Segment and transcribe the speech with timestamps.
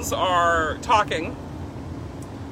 [0.00, 1.36] girls are talking.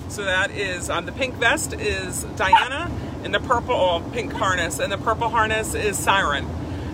[0.09, 2.91] So that is um, the pink vest is Diana,
[3.25, 6.45] and the purple oh, pink harness, and the purple harness is Siren.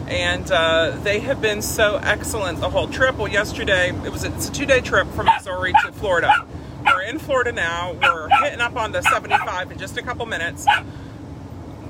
[0.07, 3.17] And uh, they have been so excellent the whole trip.
[3.17, 6.47] Well, yesterday it was it's a two-day trip from Missouri to Florida.
[6.85, 7.95] We're in Florida now.
[8.01, 10.67] We're hitting up on the 75 in just a couple minutes.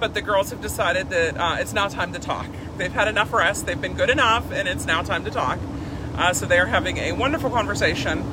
[0.01, 2.47] But the girls have decided that uh, it's now time to talk.
[2.79, 3.67] They've had enough rest.
[3.67, 5.59] They've been good enough, and it's now time to talk.
[6.17, 8.25] Uh, so they are having a wonderful conversation.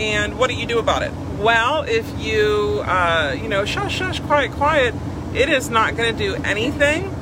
[0.00, 1.12] And what do you do about it?
[1.38, 4.94] Well, if you, uh, you know, shush, shush, quiet, quiet,
[5.34, 7.14] it is not going to do anything.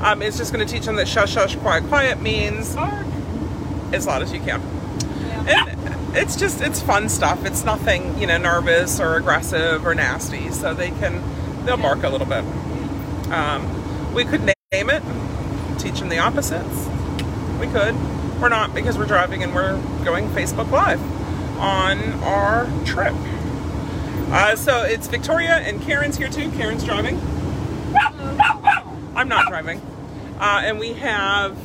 [0.00, 2.76] Um, it's just going to teach them that shush, shush, quiet, quiet means
[3.92, 4.60] as loud as you can.
[5.48, 7.44] And it's just, it's fun stuff.
[7.44, 10.48] It's nothing, you know, nervous or aggressive or nasty.
[10.52, 11.20] So they can,
[11.64, 12.44] they'll bark a little bit.
[13.32, 15.02] Um, we could name it,
[15.80, 16.88] teach them the opposites.
[17.58, 17.96] We could.
[18.40, 21.00] We're not because we're driving and we're going Facebook Live
[21.62, 23.14] on our trip.
[24.32, 26.50] Uh, so it's Victoria and Karen's here too.
[26.52, 27.20] Karen's driving.
[29.14, 29.80] I'm not driving.
[30.40, 31.56] Uh, and we have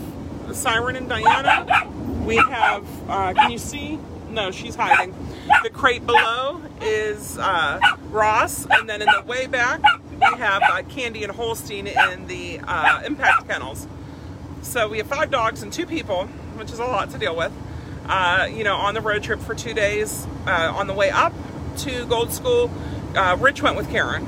[0.51, 1.89] Siren and Diana.
[2.23, 3.97] We have, uh, can you see?
[4.29, 5.15] No, she's hiding.
[5.63, 7.79] The crate below is uh,
[8.11, 8.67] Ross.
[8.69, 13.01] And then in the way back, we have uh, Candy and Holstein in the uh,
[13.03, 13.87] impact kennels.
[14.61, 17.51] So we have five dogs and two people, which is a lot to deal with
[18.07, 20.25] uh, you know, on the road trip for two days.
[20.45, 21.33] Uh, on the way up
[21.77, 22.71] to Gold School,
[23.15, 24.25] uh, Rich went with Karen,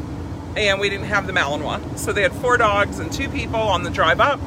[0.57, 1.97] and we didn't have the Malinois.
[1.97, 4.39] So they had four dogs and two people on the drive up.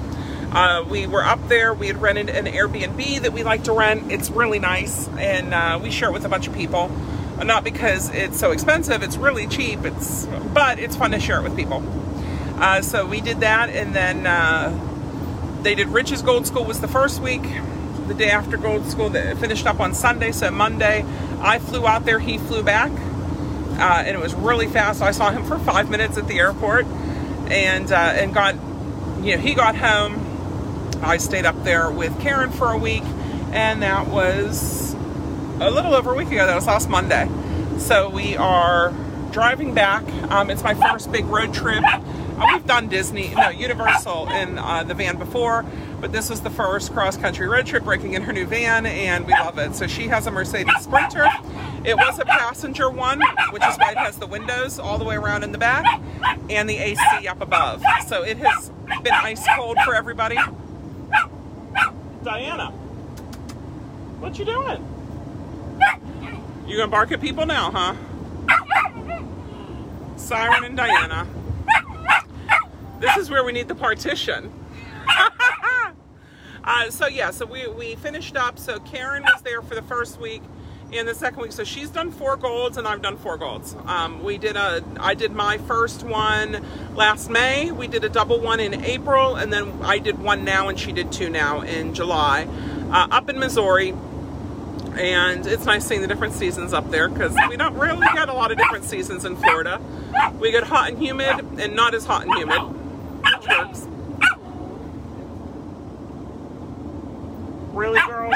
[0.53, 1.73] Uh, we were up there.
[1.73, 4.13] We had rented an Airbnb that we like to rent.
[4.13, 6.91] It's really nice, and uh, we share it with a bunch of people.
[7.43, 9.85] Not because it's so expensive; it's really cheap.
[9.85, 11.83] It's but it's fun to share it with people.
[12.83, 14.23] So we did that, and then
[15.63, 17.43] they did Rich's Gold School was the first week
[18.13, 20.33] the day after Gold School that finished up on Sunday.
[20.33, 21.05] So Monday,
[21.41, 25.01] I flew out there, he flew back, uh, and it was really fast.
[25.01, 26.85] I saw him for five minutes at the airport,
[27.51, 28.55] and uh, and got,
[29.23, 30.29] you know, he got home.
[31.03, 33.03] I stayed up there with Karen for a week,
[33.53, 34.95] and that was
[35.61, 36.47] a little over a week ago.
[36.47, 37.29] That was last Monday.
[37.79, 38.93] So we are
[39.31, 40.05] driving back.
[40.31, 41.83] Um, it's my first big road trip.
[41.83, 45.65] Uh, we've done Disney, no, Universal in uh, the van before,
[46.03, 49.25] but this was the first cross country road trip breaking in her new van, and
[49.25, 49.73] we love it.
[49.77, 51.29] So she has a Mercedes Sprinter.
[51.85, 55.15] It was a passenger one, which is why it has the windows all the way
[55.15, 56.03] around in the back
[56.51, 57.85] and the AC up above.
[58.09, 58.73] So it has
[59.05, 60.37] been ice cold for everybody.
[62.25, 62.71] Diana,
[64.19, 64.85] what you doing?
[66.67, 67.95] You gonna bark at people now, huh?
[70.17, 71.29] Siren and Diana.
[72.99, 74.53] This is where we need the partition.
[76.65, 78.59] uh, so yeah, so we, we finished up.
[78.59, 80.43] So Karen was there for the first week
[80.93, 81.53] and the second week.
[81.53, 83.75] So she's done four golds and I've done four golds.
[83.87, 86.65] Um, we did a, I did my first one
[86.95, 87.73] last May.
[87.73, 90.93] We did a double one in April and then I did one now and she
[90.93, 92.47] did two now in July
[92.91, 93.95] uh, up in Missouri
[94.95, 98.35] and it's nice seeing the different seasons up there because we don't really get a
[98.35, 99.81] lot of different seasons in Florida.
[100.39, 102.61] We get hot and humid and not as hot and humid,
[103.49, 103.87] works.
[107.73, 108.35] Really, girls?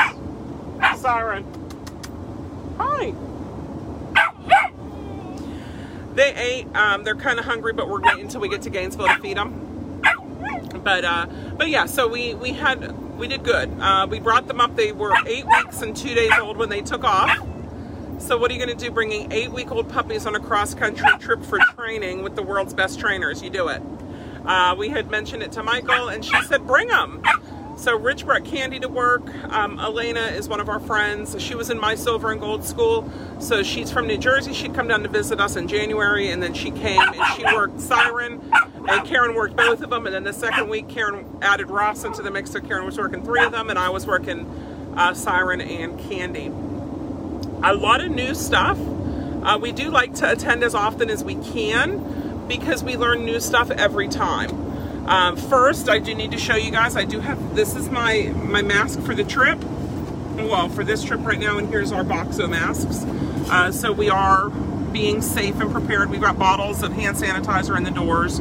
[0.96, 1.44] Siren.
[2.78, 3.14] Hi.
[6.14, 6.74] They ate.
[6.74, 9.36] Um, they're kind of hungry, but we're waiting until we get to Gainesville to feed
[9.36, 10.00] them.
[10.82, 11.26] But uh,
[11.56, 13.70] but yeah, so we we had we did good.
[13.78, 14.74] Uh, we brought them up.
[14.76, 17.36] They were eight weeks and two days old when they took off.
[18.18, 20.74] So what are you going to do bringing eight week old puppies on a cross
[20.74, 23.42] country trip for training with the world's best trainers?
[23.42, 23.82] You do it.
[24.46, 27.22] Uh, we had mentioned it to Michael and she said, bring them.
[27.76, 29.22] So Rich brought Candy to work.
[29.52, 31.40] Um, Elena is one of our friends.
[31.40, 33.10] She was in my silver and gold school.
[33.38, 34.54] So she's from New Jersey.
[34.54, 37.80] She'd come down to visit us in January and then she came and she worked
[37.80, 38.40] Siren
[38.88, 40.06] and Karen worked both of them.
[40.06, 42.50] And then the second week, Karen added Ross into the mix.
[42.50, 44.46] So Karen was working three of them and I was working
[44.96, 46.46] uh, Siren and Candy.
[47.62, 48.78] A lot of new stuff.
[49.42, 53.38] Uh, we do like to attend as often as we can because we learn new
[53.38, 54.65] stuff every time.
[55.06, 58.32] Um, first, I do need to show you guys, I do have, this is my,
[58.34, 59.58] my mask for the trip.
[60.36, 63.04] Well, for this trip right now, and here's our Boxo masks.
[63.50, 66.10] Uh, so we are being safe and prepared.
[66.10, 68.40] We've got bottles of hand sanitizer in the doors.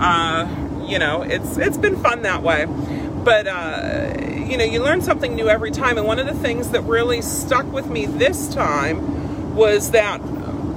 [0.00, 0.48] Uh,
[0.86, 2.66] you know, it's it's been fun that way.
[2.66, 4.14] But, uh,
[4.48, 5.96] you know, you learn something new every time.
[5.96, 10.20] And one of the things that really stuck with me this time was that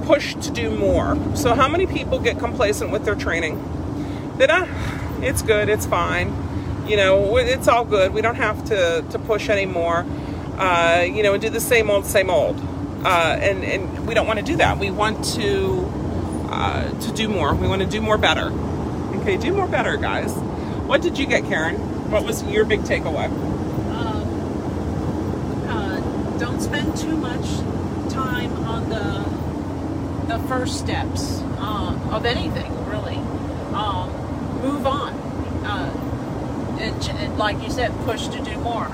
[0.04, 1.18] push to do more.
[1.34, 3.62] So how many people get complacent with their training?
[4.38, 4.66] That, uh,
[5.24, 6.28] it's good, it's fine.
[6.88, 8.12] You know, it's all good.
[8.14, 10.04] We don't have to, to push anymore,
[10.58, 12.60] uh, you know, and do the same old, same old.
[13.04, 14.78] uh, and and we don't want to do that.
[14.78, 15.86] We want to
[16.50, 17.54] uh, to do more.
[17.54, 18.50] We want to do more better.
[19.20, 20.32] Okay, do more better, guys.
[20.86, 21.76] What did you get, Karen?
[22.10, 23.26] What was your big takeaway?
[23.90, 24.58] Um,
[25.68, 27.46] uh, don't spend too much
[28.12, 29.24] time on the
[30.36, 33.16] the first steps uh, of anything, really.
[33.74, 34.10] Um,
[34.64, 35.12] move on,
[35.64, 38.88] uh, and, and like you said, push to do more.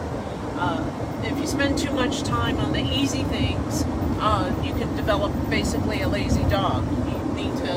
[0.56, 0.82] Uh,
[1.24, 3.84] if you spend too much time on the easy things,
[4.20, 6.84] uh, you can develop basically a lazy dog.
[7.08, 7.72] You need to,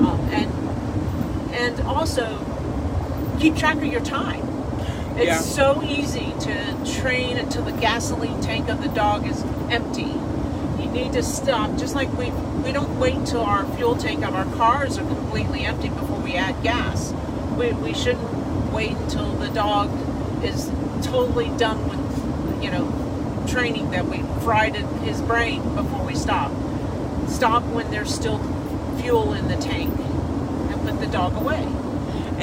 [0.00, 0.50] uh, and
[1.54, 2.24] and also
[3.40, 4.46] keep track of your time.
[5.16, 5.40] It's Yeah.
[5.40, 6.54] so easy to
[7.00, 10.14] train until the gasoline tank of the dog is empty.
[10.80, 12.30] You need to stop, just like we
[12.64, 16.36] we don't wait till our fuel tank of our cars are completely empty before we
[16.36, 17.12] add gas.
[17.56, 19.90] We, we shouldn't wait until the dog
[20.44, 20.70] is
[21.02, 26.52] totally done with, you know, training that we fried his brain before we stop.
[27.28, 28.38] Stop when there's still
[29.00, 31.64] fuel in the tank and put the dog away.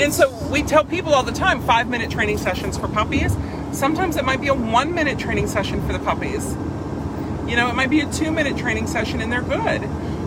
[0.01, 3.35] And so we tell people all the time five minute training sessions for puppies.
[3.71, 6.55] Sometimes it might be a one minute training session for the puppies.
[7.47, 9.83] You know, it might be a two minute training session and they're good.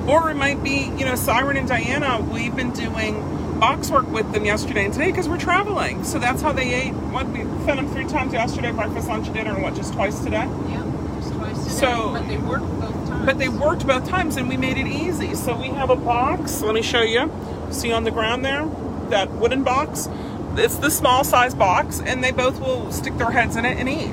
[0.08, 4.32] Or it might be, you know, Siren and Diana, we've been doing box work with
[4.32, 6.02] them yesterday and today because we're traveling.
[6.02, 6.94] So that's how they ate.
[6.94, 10.18] What we fed them three times yesterday breakfast, lunch, and dinner, and what, just twice
[10.18, 10.48] today?
[10.68, 10.90] Yeah,
[11.20, 11.70] just twice a day.
[11.70, 13.26] So- but they work both times.
[13.26, 15.34] But they worked both times and we made it easy.
[15.34, 16.62] So we have a box.
[16.62, 17.30] Let me show you.
[17.70, 18.66] See on the ground there?
[19.10, 20.08] That wooden box?
[20.56, 23.88] It's the small size box and they both will stick their heads in it and
[23.88, 24.10] eat.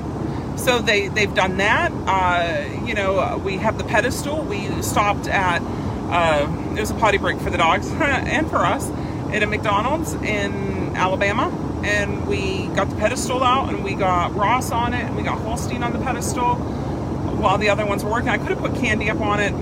[0.60, 1.90] So they, they've done that.
[2.06, 4.42] Uh, you know, uh, we have the pedestal.
[4.42, 5.62] We stopped at,
[6.10, 8.90] uh, it was a potty break for the dogs and for us
[9.32, 11.50] at a McDonald's in Alabama.
[11.84, 15.40] And we got the pedestal out and we got Ross on it and we got
[15.40, 18.28] Holstein on the pedestal while the other ones were working.
[18.28, 19.52] I could have put candy up on it.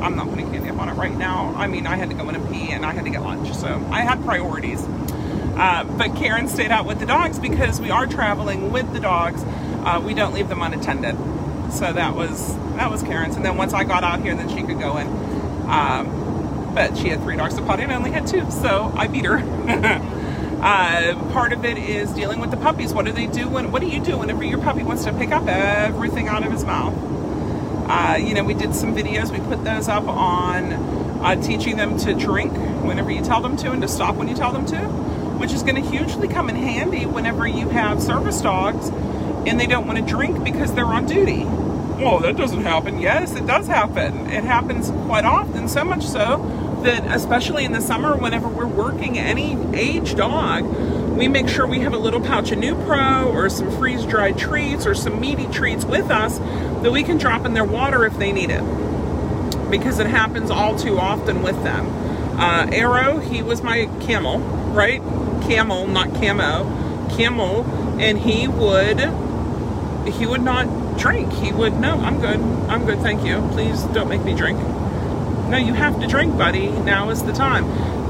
[0.00, 1.52] I'm not putting candy up on it right now.
[1.56, 3.52] I mean, I had to go in and pee and I had to get lunch,
[3.54, 4.82] so I had priorities.
[4.82, 9.42] Uh, but Karen stayed out with the dogs because we are traveling with the dogs.
[9.84, 11.16] Uh, we don't leave them unattended,
[11.72, 13.34] so that was that was Karen's.
[13.34, 15.08] And then once I got out here, then she could go in.
[15.68, 16.17] Um,
[16.78, 19.24] but she had three dogs to potty and I only had two, so I beat
[19.24, 19.38] her.
[20.62, 22.94] uh, part of it is dealing with the puppies.
[22.94, 23.72] What do they do when?
[23.72, 26.64] What do you do whenever your puppy wants to pick up everything out of his
[26.64, 26.94] mouth?
[27.90, 29.32] Uh, you know, we did some videos.
[29.32, 32.52] We put those up on uh, teaching them to drink
[32.84, 35.64] whenever you tell them to, and to stop when you tell them to, which is
[35.64, 38.90] going to hugely come in handy whenever you have service dogs
[39.48, 41.42] and they don't want to drink because they're on duty.
[41.42, 43.00] Well, that doesn't happen.
[43.00, 44.30] Yes, it does happen.
[44.30, 49.18] It happens quite often, so much so that, especially in the summer, whenever we're working
[49.18, 50.64] any age dog,
[51.16, 54.38] we make sure we have a little pouch of New Pro or some freeze dried
[54.38, 58.16] treats or some meaty treats with us that we can drop in their water if
[58.18, 58.62] they need it
[59.70, 61.86] because it happens all too often with them.
[62.38, 65.00] Uh, Arrow, he was my camel, right?
[65.42, 66.64] Camel, not camo,
[67.16, 67.64] camel,
[68.00, 69.00] and he would
[70.14, 71.32] he would not drink.
[71.32, 72.38] He would no, I'm good,
[72.70, 73.46] I'm good, thank you.
[73.52, 74.58] Please don't make me drink.
[75.48, 76.68] No, you have to drink, buddy.
[76.68, 77.64] Now is the time.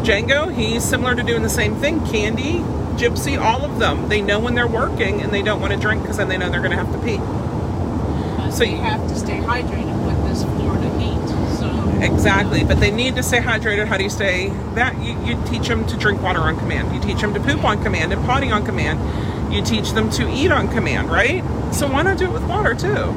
[0.05, 2.05] Django, he's similar to doing the same thing.
[2.07, 2.55] Candy,
[2.99, 4.09] Gypsy, all of them.
[4.09, 6.51] They know when they're working and they don't want to drink because then they know
[6.51, 7.19] they're going to have to pee.
[7.19, 11.29] But So you you- have to stay hydrated with this Florida heat.
[11.59, 11.69] So
[12.01, 13.87] Exactly, but they need to stay hydrated.
[13.87, 14.97] How do you stay that?
[15.03, 16.93] You, you teach them to drink water on command.
[16.95, 19.53] You teach them to poop on command and potty on command.
[19.53, 21.43] You teach them to eat on command, right?
[21.73, 23.15] So why not do it with water too?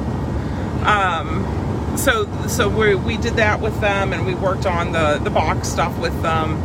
[0.85, 1.45] Um,
[1.98, 5.67] so so we we did that with them, and we worked on the the box
[5.67, 6.55] stuff with them,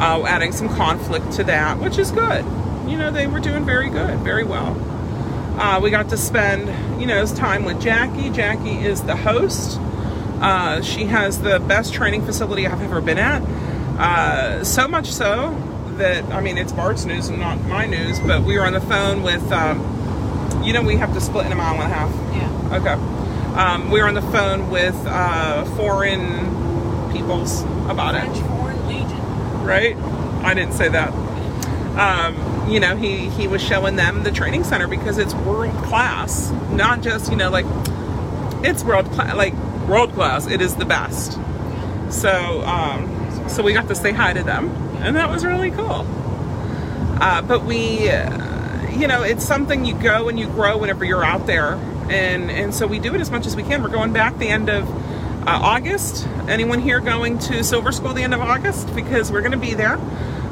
[0.00, 2.44] uh, adding some conflict to that, which is good.
[2.86, 4.76] You know, they were doing very good, very well.
[5.58, 6.68] Uh, we got to spend,
[7.00, 8.28] you know, time with Jackie.
[8.30, 9.78] Jackie is the host.
[10.40, 13.40] Uh, she has the best training facility I've ever been at.
[13.98, 15.52] Uh, so much so
[15.96, 18.80] that, I mean, it's Bart's news and not my news, but we were on the
[18.80, 22.10] phone with, um, you know, we have to split in a mile and a half.
[22.34, 23.13] yeah, Okay.
[23.54, 29.64] Um, we were on the phone with uh, foreign peoples about it French Foreign Legion.
[29.64, 29.96] right?
[30.44, 31.12] I didn't say that.
[31.96, 36.50] Um, you know, he he was showing them the training center because it's world class,
[36.70, 37.66] not just you know like
[38.64, 39.54] it's world class, like
[39.86, 40.46] world class.
[40.48, 41.38] It is the best.
[42.10, 44.70] So um, so we got to say hi to them,
[45.02, 46.04] and that was really cool.
[47.20, 51.24] Uh, but we, uh, you know, it's something you go and you grow whenever you're
[51.24, 51.78] out there,
[52.10, 53.82] and and so we do it as much as we can.
[53.82, 54.88] We're going back the end of
[55.46, 56.26] uh, August.
[56.48, 58.94] Anyone here going to Silver School the end of August?
[58.94, 59.98] Because we're going to be there.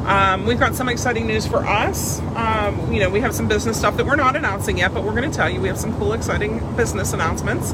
[0.07, 2.21] Um, we've got some exciting news for us.
[2.35, 5.15] Um, you know, we have some business stuff that we're not announcing yet, but we're
[5.15, 7.73] going to tell you we have some cool, exciting business announcements.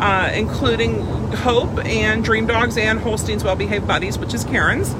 [0.00, 4.94] uh, including Hope and Dream Dogs and Holstein's Well Behaved Buddies, which is Karen's.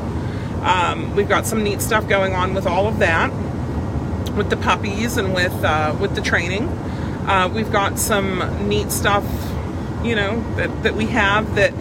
[0.63, 3.33] Um, we've got some neat stuff going on with all of that,
[4.37, 6.69] with the puppies and with uh, with the training.
[7.27, 9.25] Uh, we've got some neat stuff,
[10.03, 11.73] you know, that, that we have that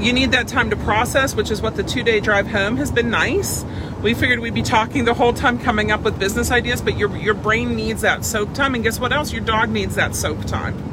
[0.00, 2.92] you need that time to process, which is what the two day drive home has
[2.92, 3.64] been nice.
[4.02, 7.16] We figured we'd be talking the whole time coming up with business ideas, but your,
[7.16, 8.74] your brain needs that soak time.
[8.74, 9.32] And guess what else?
[9.32, 10.84] Your dog needs that soak time.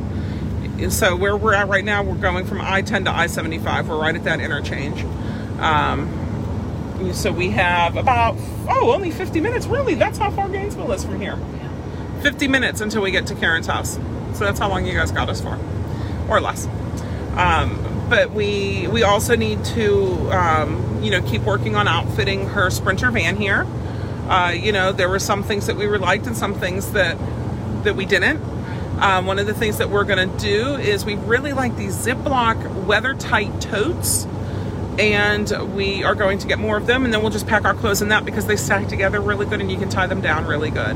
[0.90, 3.88] So, where we're at right now, we're going from I 10 to I 75.
[3.88, 5.04] We're right at that interchange.
[5.60, 8.36] Um, so, we have about,
[8.68, 9.68] oh, only 50 minutes.
[9.68, 9.96] Really?
[9.96, 11.40] That's how far Gainesville is from here.
[12.26, 14.00] 50 minutes until we get to Karen's house.
[14.34, 15.60] So, that's how long you guys got us for,
[16.28, 16.68] or less.
[17.38, 22.70] Um, but we we also need to um, you know keep working on outfitting her
[22.70, 23.66] sprinter van here
[24.28, 27.18] uh, you know there were some things that we were liked and some things that
[27.84, 28.42] that we didn't
[29.00, 32.86] um, one of the things that we're to do is we really like these ziploc
[32.86, 34.26] weather tight totes
[34.98, 37.74] and we are going to get more of them and then we'll just pack our
[37.74, 40.46] clothes in that because they stack together really good and you can tie them down
[40.46, 40.96] really good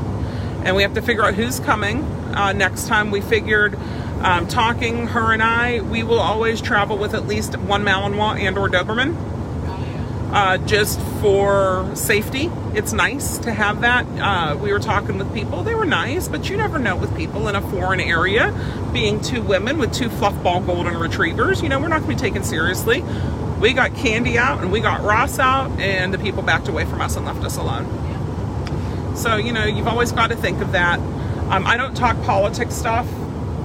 [0.64, 2.02] and we have to figure out who's coming
[2.34, 3.78] uh, next time we figured
[4.20, 8.58] um, talking, her and I, we will always travel with at least one Malinois and
[8.58, 9.16] or Doberman.
[10.32, 14.06] Uh, just for safety, it's nice to have that.
[14.06, 17.48] Uh, we were talking with people; they were nice, but you never know with people
[17.48, 18.54] in a foreign area.
[18.92, 22.28] Being two women with two fluffball golden retrievers, you know, we're not going to be
[22.28, 23.02] taken seriously.
[23.58, 27.00] We got Candy out and we got Ross out, and the people backed away from
[27.00, 28.09] us and left us alone.
[29.20, 30.98] So, you know, you've always got to think of that.
[30.98, 33.06] Um, I don't talk politics stuff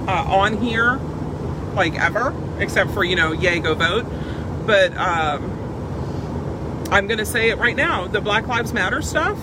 [0.06, 0.96] uh, on here,
[1.74, 4.04] like ever, except for, you know, yay, go vote.
[4.66, 5.50] But um,
[6.90, 9.38] I'm going to say it right now the Black Lives Matter stuff,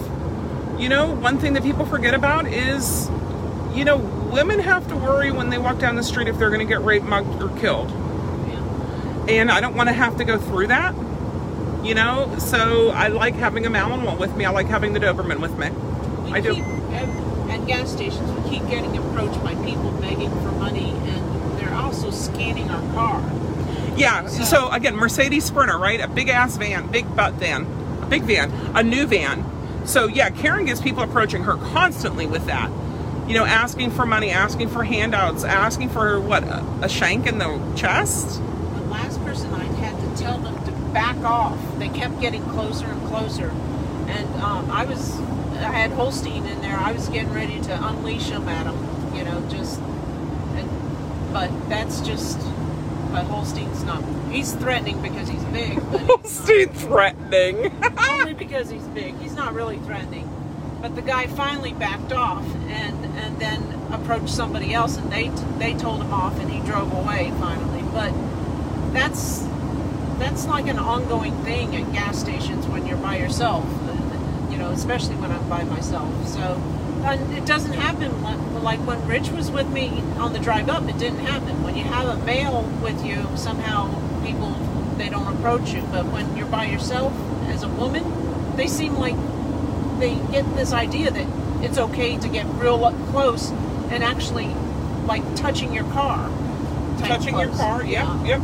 [0.78, 3.10] you know, one thing that people forget about is,
[3.74, 6.60] you know, women have to worry when they walk down the street if they're going
[6.60, 7.90] to get raped, mugged, or killed.
[9.28, 10.94] And I don't want to have to go through that,
[11.84, 12.36] you know?
[12.38, 14.46] So I like having a Malinois with me.
[14.46, 15.70] I like having the Doberman with me.
[16.34, 16.56] I do.
[16.56, 21.74] Keep, at gas stations, we keep getting approached by people begging for money, and they're
[21.74, 23.22] also scanning our car.
[23.96, 24.28] Yeah.
[24.28, 26.00] So, so again, Mercedes Sprinter, right?
[26.02, 27.66] A big ass van, big butt van,
[28.02, 29.46] a big van, a new van.
[29.86, 32.72] So yeah, Karen gets people approaching her constantly with that.
[33.28, 37.38] You know, asking for money, asking for handouts, asking for what a, a shank in
[37.38, 38.40] the chest.
[38.40, 41.58] The last person I had to tell them to back off.
[41.80, 43.50] They kept getting closer and closer,
[44.08, 45.20] and um, I was
[45.64, 46.78] I had Holstein in there.
[46.78, 49.80] I was getting ready to unleash him at him, you know, just.
[49.80, 50.70] And,
[51.34, 52.38] but that's just.
[53.12, 54.04] But Holstein's not.
[54.32, 55.76] He's threatening because he's big.
[55.92, 57.72] But Holstein threatening.
[58.10, 59.18] only because he's big.
[59.20, 60.30] He's not really threatening.
[60.82, 65.30] But the guy finally backed off and and then approached somebody else, and they
[65.60, 67.84] they told him off, and he drove away finally.
[67.94, 68.14] But
[68.94, 69.48] that's
[70.20, 73.66] that's like an ongoing thing at gas stations when you're by yourself
[74.74, 76.28] especially when I'm by myself.
[76.28, 76.62] So,
[77.06, 80.88] and it doesn't happen uh, like when Rich was with me on the drive up.
[80.88, 81.64] It didn't happen.
[81.64, 83.88] When you have a male with you, somehow
[84.26, 84.52] people
[84.98, 85.82] they don't approach you.
[85.92, 87.14] But when you're by yourself
[87.48, 89.16] as a woman, they seem like
[90.00, 93.52] they get this idea that it's okay to get real up close
[93.90, 94.48] and actually
[95.06, 96.30] like touching your car.
[97.00, 97.48] Touching close.
[97.48, 98.26] your car, yep, Yeah.
[98.26, 98.42] yep.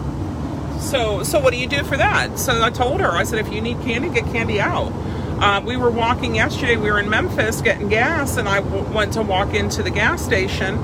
[0.79, 2.39] So, so what do you do for that?
[2.39, 4.91] So I told her, I said, if you need candy, get candy out.
[5.41, 6.75] Uh, we were walking yesterday.
[6.75, 10.22] We were in Memphis getting gas, and I w- went to walk into the gas
[10.22, 10.77] station,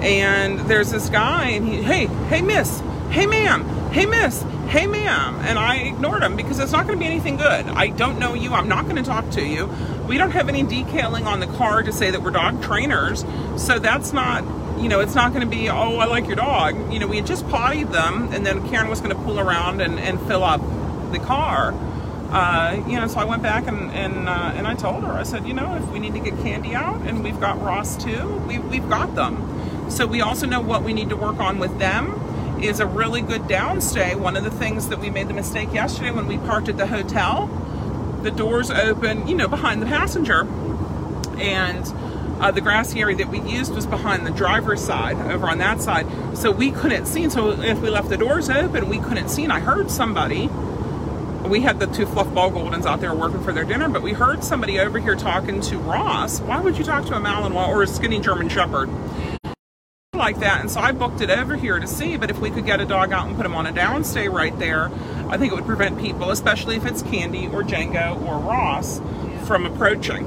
[0.00, 5.36] and there's this guy, and he, hey, hey, miss, hey, ma'am, hey, miss, hey, ma'am,
[5.40, 7.66] and I ignored him because it's not going to be anything good.
[7.66, 8.52] I don't know you.
[8.52, 9.66] I'm not going to talk to you.
[10.06, 13.24] We don't have any decaling on the car to say that we're dog trainers,
[13.56, 14.44] so that's not.
[14.80, 16.92] You know, it's not going to be, oh, I like your dog.
[16.92, 19.80] You know, we had just pottied them, and then Karen was going to pull around
[19.80, 20.60] and, and fill up
[21.10, 21.72] the car
[22.36, 25.22] uh, you know, so I went back and and uh, and I told her, I
[25.22, 28.28] said, you know, if we need to get candy out, and we've got Ross too,
[28.46, 29.90] we we've got them.
[29.90, 33.22] So we also know what we need to work on with them is a really
[33.22, 34.14] good downstay.
[34.14, 36.86] One of the things that we made the mistake yesterday when we parked at the
[36.86, 37.46] hotel,
[38.22, 40.46] the doors open, you know, behind the passenger,
[41.38, 41.90] and
[42.38, 45.80] uh, the grassy area that we used was behind the driver's side, over on that
[45.80, 46.06] side.
[46.36, 47.22] So we couldn't see.
[47.22, 49.44] And so if we left the doors open, we couldn't see.
[49.44, 50.50] And I heard somebody
[51.46, 54.12] we had the two fluff ball goldens out there working for their dinner, but we
[54.12, 56.40] heard somebody over here talking to Ross.
[56.40, 58.88] Why would you talk to a Malinois or a skinny German Shepherd?
[60.14, 62.16] Like that, and so I booked it over here to see.
[62.16, 64.58] But if we could get a dog out and put him on a downstay right
[64.58, 64.90] there,
[65.28, 69.00] I think it would prevent people, especially if it's Candy or Django or Ross,
[69.46, 70.24] from approaching.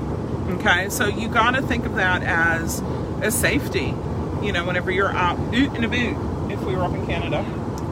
[0.51, 2.81] Okay, so you got to think of that as
[3.21, 3.95] a safety.
[4.43, 6.15] You know, whenever you're out oot in a boot,
[6.51, 7.39] if we were up in Canada.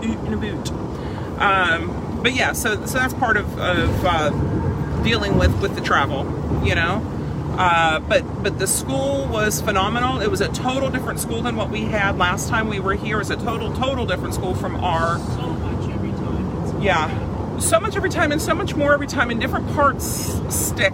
[0.03, 0.72] In a boot.
[1.39, 4.29] Um, but yeah, so so that's part of, of uh,
[5.03, 6.25] dealing with with the travel,
[6.65, 7.03] you know.
[7.57, 10.21] Uh, but but the school was phenomenal.
[10.21, 13.15] It was a total different school than what we had last time we were here.
[13.15, 16.81] It was a total total different school from our So much every time.
[16.81, 20.05] Yeah, so much every time and so much more every time, and different parts
[20.50, 20.93] stick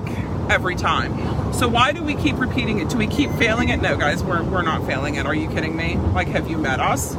[0.50, 1.54] every time.
[1.54, 2.90] So why do we keep repeating it?
[2.90, 3.82] Do we keep failing it?
[3.82, 5.26] No, guys, we're, we're not failing it.
[5.26, 5.98] Are you kidding me?
[5.98, 7.16] Like, have you met us?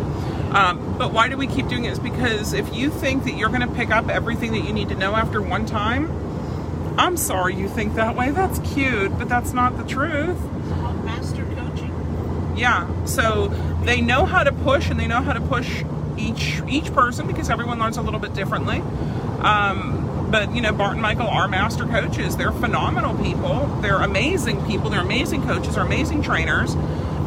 [0.53, 1.93] Um, but why do we keep doing it?
[1.93, 4.89] Is because if you think that you're going to pick up everything that you need
[4.91, 6.11] to know after one time,
[6.99, 8.31] I'm sorry you think that way.
[8.31, 10.39] That's cute, but that's not the truth.
[11.05, 12.55] Master coaching.
[12.57, 12.89] Yeah.
[13.05, 13.49] So
[13.83, 15.85] they know how to push and they know how to push
[16.17, 18.79] each each person because everyone learns a little bit differently.
[19.41, 22.37] Um, but you know, Bart and Michael are master coaches.
[22.37, 23.67] They're phenomenal people.
[23.83, 24.91] They're amazing people.
[24.91, 25.75] They're amazing coaches.
[25.75, 26.75] They're amazing trainers.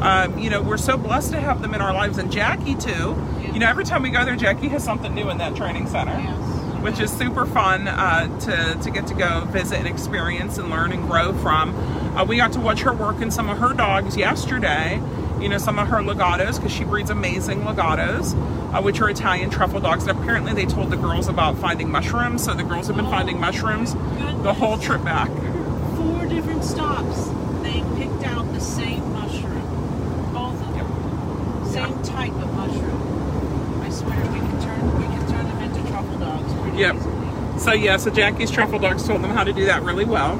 [0.02, 3.16] Um, you know, we're so blessed to have them in our lives, and Jackie too.
[3.58, 6.12] You know, every time we go there, Jackie has something new in that training center
[6.12, 6.84] Yes.
[6.84, 10.92] which is super fun uh, to, to get to go visit and experience and learn
[10.92, 11.76] and grow from.
[12.16, 15.02] Uh, we got to watch her work in some of her dogs yesterday,
[15.42, 18.36] you know, some of her lagottos, because she breeds amazing lagottos,
[18.76, 20.06] uh, which are Italian truffle dogs.
[20.06, 23.40] And apparently they told the girls about finding mushrooms, so the girls have been finding
[23.40, 23.94] mushrooms
[24.44, 25.30] the whole trip back.
[25.96, 27.26] Four different stops.
[27.64, 30.32] They picked out the same mushroom.
[30.32, 31.66] Both of them.
[31.66, 33.04] Same type of mushroom.
[33.80, 36.96] I swear we can turn we can turn them into truffle dogs pretty Yep.
[36.98, 37.57] easily.
[37.68, 40.40] So yeah, so Jackie's truffle dogs told them how to do that really well.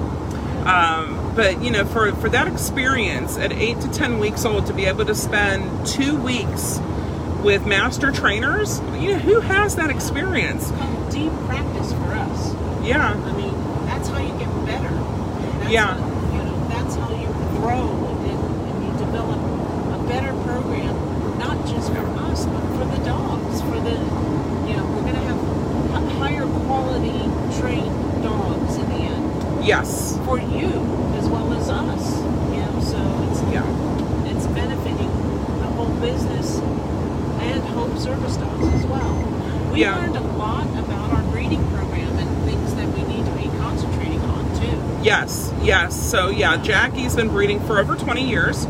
[0.66, 4.74] Um, but you know, for for that experience at eight to ten weeks old, to
[4.74, 6.80] be able to spend two weeks
[7.44, 10.72] with master trainers, you know, who has that experience?
[10.74, 12.54] It's deep practice for us.
[12.86, 13.54] Yeah, I mean,
[13.86, 14.88] that's how you get better.
[15.60, 15.96] That's Yeah.
[15.98, 17.28] How, you know, that's how you
[17.60, 17.92] grow
[18.24, 19.38] and, and you develop
[20.00, 20.96] a better program,
[21.40, 23.62] not just for us, but for the dogs.
[23.64, 24.00] For the,
[24.72, 27.20] you know, we're going to have h- higher quality
[27.60, 30.68] trained dogs in the end yes, for you
[31.18, 32.18] as well as us.
[32.54, 32.98] You know, so
[33.30, 35.10] it's yeah, it's benefiting
[35.60, 36.60] the whole business
[37.42, 39.24] and home service dogs as well.
[39.74, 39.96] We Yeah.
[39.98, 44.22] learned a lot about our breeding program and things that we need to be concentrating
[44.22, 44.80] on too.
[45.04, 45.96] yes, yes.
[45.96, 48.66] So yeah, Jackie's been breeding for over twenty years.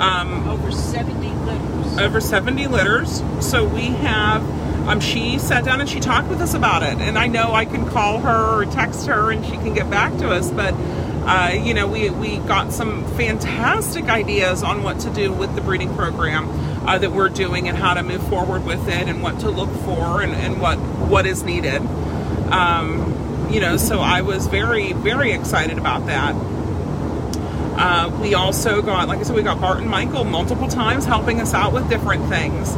[0.00, 1.98] Um, Over 70 litters.
[2.00, 3.22] over 70 litters.
[3.40, 4.42] So we have,
[4.86, 6.98] um, she sat down and she talked with us about it.
[6.98, 10.16] And I know I can call her or text her and she can get back
[10.18, 10.50] to us.
[10.50, 15.54] But, uh, you know, we, we got some fantastic ideas on what to do with
[15.54, 16.48] the breeding program
[16.86, 19.70] uh, that we're doing and how to move forward with it and what to look
[19.84, 21.80] for and, and what, what is needed.
[22.50, 26.34] Um, you know, so I was very, very excited about that.
[27.74, 31.40] Uh, we also got, like I said, we got Bart and Michael multiple times helping
[31.40, 32.74] us out with different things.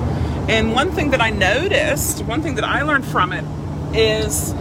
[0.49, 3.45] And one thing that I noticed, one thing that I learned from it
[3.97, 4.53] is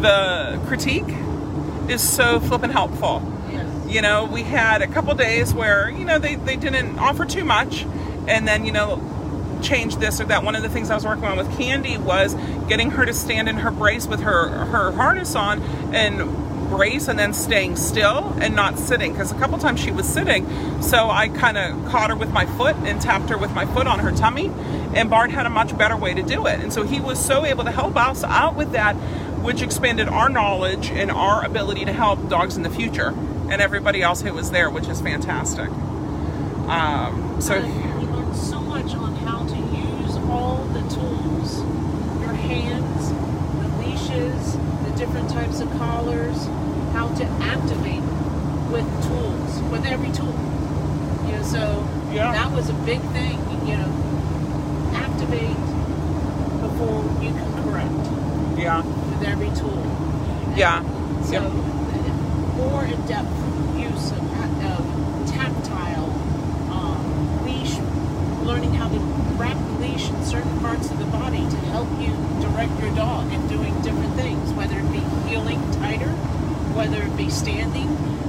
[0.00, 1.04] the critique
[1.88, 3.22] is so flippin' helpful.
[3.50, 3.86] Yes.
[3.88, 7.44] You know, we had a couple days where, you know, they, they didn't offer too
[7.44, 7.84] much
[8.26, 10.42] and then, you know, change this or that.
[10.42, 12.34] One of the things I was working on with Candy was
[12.66, 15.62] getting her to stand in her brace with her, her harness on
[15.94, 16.20] and
[16.68, 19.12] brace and then staying still and not sitting.
[19.12, 20.46] Because a couple times she was sitting
[20.82, 23.86] so i kind of caught her with my foot and tapped her with my foot
[23.86, 24.50] on her tummy
[24.94, 26.60] and bart had a much better way to do it.
[26.60, 28.94] And so he was so able to help us out with that
[29.42, 33.14] which expanded our knowledge and our ability to help dogs in the future
[33.48, 35.68] and everybody else who was there which is fantastic.
[36.68, 41.58] Um, so we learned so much on how to use all the tools
[42.20, 43.10] your hands,
[43.60, 44.56] the leashes,
[44.96, 46.46] different types of collars,
[46.92, 48.02] how to activate
[48.72, 50.34] with tools, with every tool.
[51.26, 52.32] You know, so Yeah.
[52.32, 53.92] that was a big thing, you know,
[54.94, 55.56] activate
[56.62, 59.82] before you can correct yeah with every tool.
[60.56, 60.82] yeah
[61.24, 61.48] So Yeah.
[62.56, 63.36] more in-depth
[63.76, 64.22] use of,
[64.64, 64.82] of
[65.30, 66.08] tactile
[66.72, 67.76] um, leash,
[68.44, 68.98] learning how to
[69.38, 73.30] wrap the leash in certain parts of the body to help you direct your dog
[73.32, 74.35] in doing different things,
[74.66, 76.10] whether it be heeling tighter,
[76.74, 77.86] whether it be standing,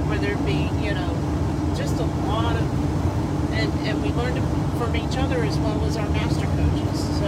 [0.08, 4.38] whether it be you know just a lot of, and and we learned
[4.78, 7.18] from each other as well as our master coaches.
[7.18, 7.26] So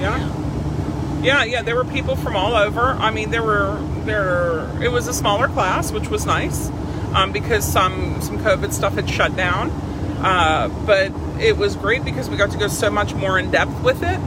[0.00, 0.40] Yeah.
[1.22, 2.82] Yeah, yeah, there were people from all over.
[2.82, 4.68] I mean, there were there.
[4.82, 6.68] It was a smaller class, which was nice,
[7.14, 9.70] um, because some some COVID stuff had shut down.
[10.22, 13.82] Uh, but it was great because we got to go so much more in depth
[13.82, 14.20] with it,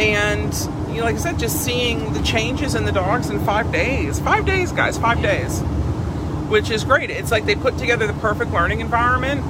[0.00, 0.54] and
[1.02, 4.20] like I said, just seeing the changes in the dogs in five days.
[4.20, 5.60] Five days, guys, five days,
[6.48, 7.10] which is great.
[7.10, 9.44] It's like they put together the perfect learning environment,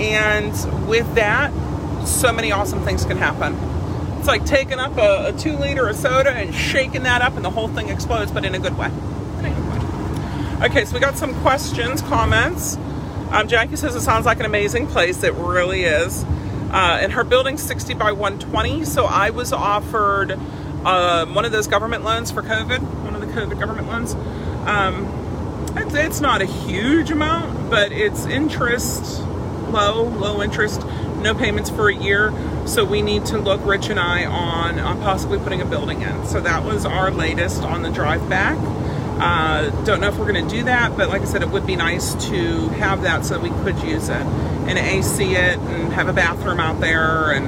[0.00, 0.52] and
[0.88, 1.52] with that,
[2.06, 3.54] so many awesome things can happen.
[4.18, 7.44] It's like taking up a, a two liter of soda and shaking that up, and
[7.44, 8.86] the whole thing explodes, but in a good way.
[8.86, 10.66] In a good way.
[10.66, 12.76] Okay, so we got some questions, comments.
[13.30, 15.22] Um, Jackie says it sounds like an amazing place.
[15.22, 16.24] It really is.
[16.70, 20.38] Uh, and her building's 60 by 120, so I was offered
[20.86, 24.14] um, one of those government loans for COVID, one of the COVID government loans.
[24.66, 29.20] Um, it's, it's not a huge amount, but it's interest
[29.68, 30.80] low, low interest,
[31.16, 32.32] no payments for a year.
[32.66, 36.26] So we need to look, Rich and I, on, on possibly putting a building in.
[36.26, 38.56] So that was our latest on the drive back.
[39.18, 41.66] Uh, don't know if we're going to do that, but like I said, it would
[41.66, 44.22] be nice to have that so we could use it
[44.68, 47.46] and AC it and have a bathroom out there and,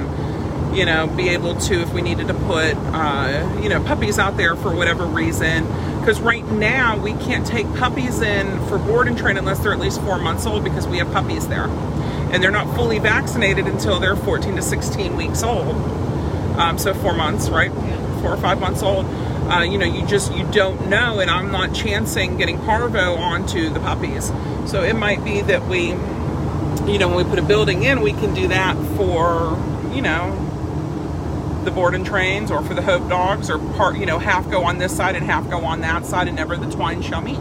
[0.73, 4.37] you know, be able to, if we needed to put, uh, you know, puppies out
[4.37, 5.65] there for whatever reason.
[5.99, 9.79] Because right now we can't take puppies in for board and train unless they're at
[9.79, 11.65] least four months old because we have puppies there.
[11.65, 15.75] And they're not fully vaccinated until they're 14 to 16 weeks old.
[16.57, 17.71] Um, so four months, right?
[18.21, 19.05] Four or five months old
[19.49, 23.69] uh, you know, you just you don't know, and I'm not chancing getting parvo onto
[23.69, 24.27] the puppies.
[24.67, 25.87] So it might be that we,
[26.91, 29.57] you know, when we put a building in, we can do that for,
[29.91, 30.48] you know,
[31.63, 34.63] the board and trains or for the hope dogs or part, you know, half go
[34.63, 37.39] on this side and half go on that side, and never the twine shall meet.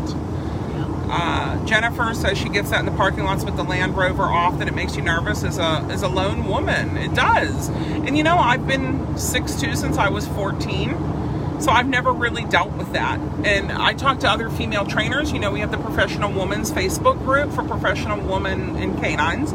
[1.11, 4.59] Uh, Jennifer says she gets that in the parking lots with the Land Rover off
[4.59, 6.97] that it makes you nervous as a as a lone woman.
[6.99, 7.69] It does.
[7.69, 11.19] And you know, I've been six two since I was 14
[11.61, 13.19] so I've never really dealt with that.
[13.45, 15.33] And I talk to other female trainers.
[15.33, 19.53] You know, we have the Professional Woman's Facebook group for professional women in canines.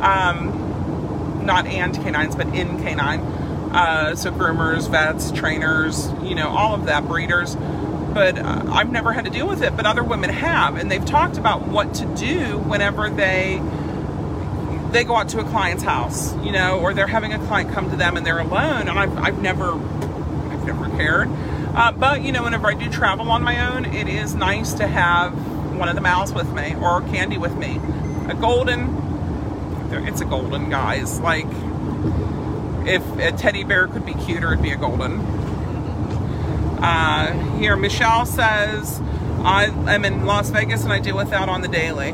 [0.00, 3.20] Um, not and canines, but in canine.
[3.70, 7.54] Uh, so groomers, vets, trainers, you know, all of that, breeders.
[7.54, 10.76] But uh, I've never had to deal with it, but other women have.
[10.76, 13.62] And they've talked about what to do whenever they
[14.90, 17.88] they go out to a client's house, you know, or they're having a client come
[17.90, 18.88] to them and they're alone.
[18.88, 21.28] And I've, I've never, I've never cared.
[21.74, 24.88] Uh, but you know, whenever I do travel on my own, it is nice to
[24.88, 25.32] have
[25.76, 27.80] one of the mouse with me or candy with me.
[28.28, 31.20] A golden, it's a golden, guys.
[31.20, 31.46] Like,
[32.86, 35.20] if a teddy bear could be cuter, it'd be a golden.
[36.82, 39.00] Uh, here, Michelle says,
[39.42, 42.10] I am in Las Vegas and I deal with that on the daily.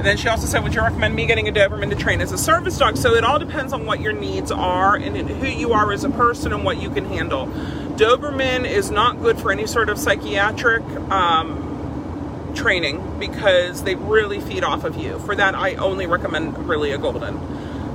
[0.00, 2.32] And then she also said, Would you recommend me getting a Doberman to train as
[2.32, 2.96] a service dog?
[2.96, 6.10] So it all depends on what your needs are and who you are as a
[6.10, 7.48] person and what you can handle.
[7.96, 14.64] Doberman is not good for any sort of psychiatric um, training because they really feed
[14.64, 15.18] off of you.
[15.18, 17.36] For that, I only recommend really a Golden.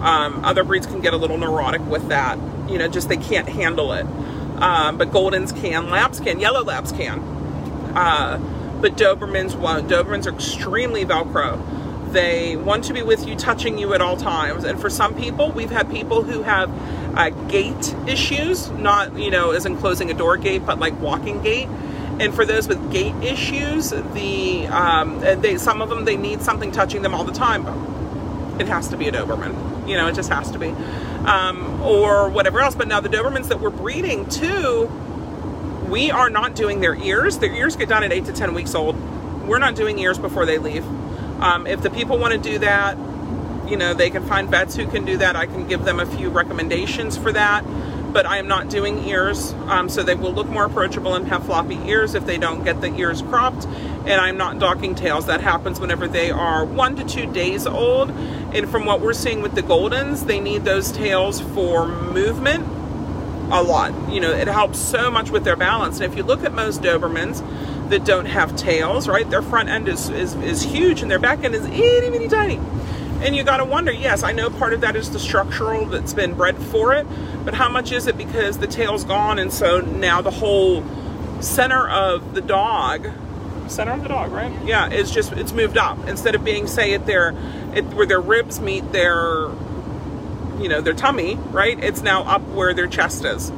[0.05, 2.37] Um, other breeds can get a little neurotic with that.
[2.69, 4.05] You know, just they can't handle it.
[4.61, 7.19] Um, but Goldens can, Labs can, Yellow Labs can.
[7.95, 8.37] Uh,
[8.81, 9.87] but Dobermans won't.
[9.87, 11.61] Dobermans are extremely Velcro.
[12.11, 14.63] They want to be with you, touching you at all times.
[14.63, 16.69] And for some people, we've had people who have
[17.17, 21.41] uh, gait issues, not, you know, as in closing a door gate, but like walking
[21.41, 21.67] gait.
[22.19, 26.71] And for those with gait issues, the um, they some of them they need something
[26.71, 27.65] touching them all the time.
[28.59, 29.53] It has to be a Doberman,
[29.85, 30.69] you know, it just has to be,
[31.25, 32.75] um, or whatever else.
[32.75, 34.85] But now the Dobermans that we're breeding too,
[35.89, 37.37] we are not doing their ears.
[37.37, 38.95] Their ears get done at eight to ten weeks old.
[39.47, 40.85] We're not doing ears before they leave.
[41.41, 42.97] Um, if the people want to do that,
[43.67, 45.35] you know, they can find vets who can do that.
[45.35, 47.63] I can give them a few recommendations for that.
[48.15, 51.45] But I am not doing ears, um, so they will look more approachable and have
[51.45, 53.65] floppy ears if they don't get the ears cropped.
[53.65, 55.25] And I'm not docking tails.
[55.25, 58.11] That happens whenever they are one to two days old.
[58.11, 62.65] And from what we're seeing with the Goldens, they need those tails for movement
[63.51, 63.91] a lot.
[64.09, 65.99] You know, it helps so much with their balance.
[65.99, 67.43] And if you look at most Dobermans,
[67.89, 69.29] that don't have tails, right?
[69.29, 72.61] Their front end is, is, is huge and their back end is itty bitty tiny.
[73.21, 76.13] And you got to wonder, yes, I know part of that is the structural that's
[76.13, 77.07] been bred for it,
[77.45, 80.83] but how much is it because the tail's gone and so now the whole
[81.39, 83.07] center of the dog,
[83.67, 84.51] center of the dog, right?
[84.65, 86.05] Yeah, it's just, it's moved up.
[86.05, 87.29] Instead of being, say, at their,
[87.73, 89.49] it, where their ribs meet their,
[90.59, 91.81] you know, their tummy, right?
[91.81, 93.51] It's now up where their chest is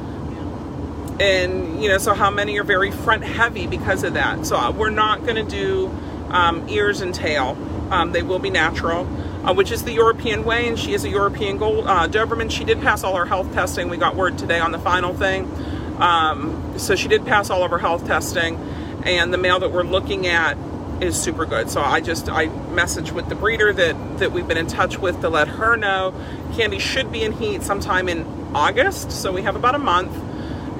[1.20, 4.70] and you know so how many are very front heavy because of that so uh,
[4.70, 5.88] we're not going to do
[6.28, 7.58] um, ears and tail
[7.90, 9.04] um, they will be natural
[9.48, 12.64] uh, which is the European way and she is a European gold uh, Doberman she
[12.64, 13.88] did pass all her health testing.
[13.88, 15.50] We got word today on the final thing.
[15.98, 18.56] Um, so she did pass all of her health testing
[19.04, 20.56] and the male that we're looking at
[21.00, 21.70] is super good.
[21.70, 25.20] So I just I messaged with the breeder that that we've been in touch with
[25.22, 26.12] to let her know.
[26.54, 30.12] Candy should be in heat sometime in August so we have about a month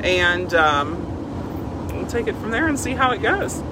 [0.05, 3.63] and um, we'll take it from there and see how it goes.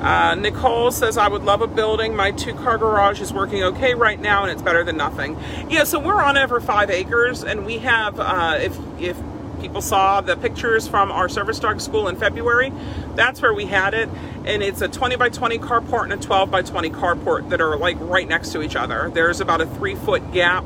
[0.00, 2.14] Uh, Nicole says, I would love a building.
[2.14, 5.36] My two car garage is working okay right now and it's better than nothing.
[5.68, 9.20] Yeah, so we're on over five acres and we have, uh, if, if
[9.60, 12.72] people saw the pictures from our service dog school in February,
[13.16, 14.08] that's where we had it.
[14.44, 17.76] And it's a 20 by 20 carport and a 12 by 20 carport that are
[17.76, 19.10] like right next to each other.
[19.12, 20.64] There's about a three foot gap,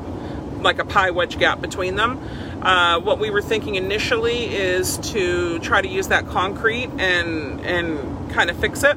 [0.59, 2.19] like a pie wedge gap between them.
[2.61, 8.31] Uh, what we were thinking initially is to try to use that concrete and and
[8.31, 8.95] kind of fix it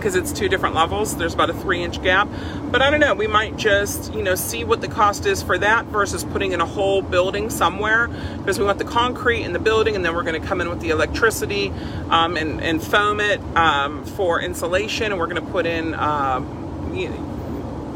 [0.00, 1.14] because it's two different levels.
[1.14, 2.26] There's about a three inch gap.
[2.70, 5.58] But I don't know, we might just, you know, see what the cost is for
[5.58, 8.08] that versus putting in a whole building somewhere
[8.38, 10.70] because we want the concrete in the building and then we're going to come in
[10.70, 11.70] with the electricity
[12.08, 16.94] um, and, and foam it um, for insulation and we're going to put in, um,
[16.94, 17.12] you,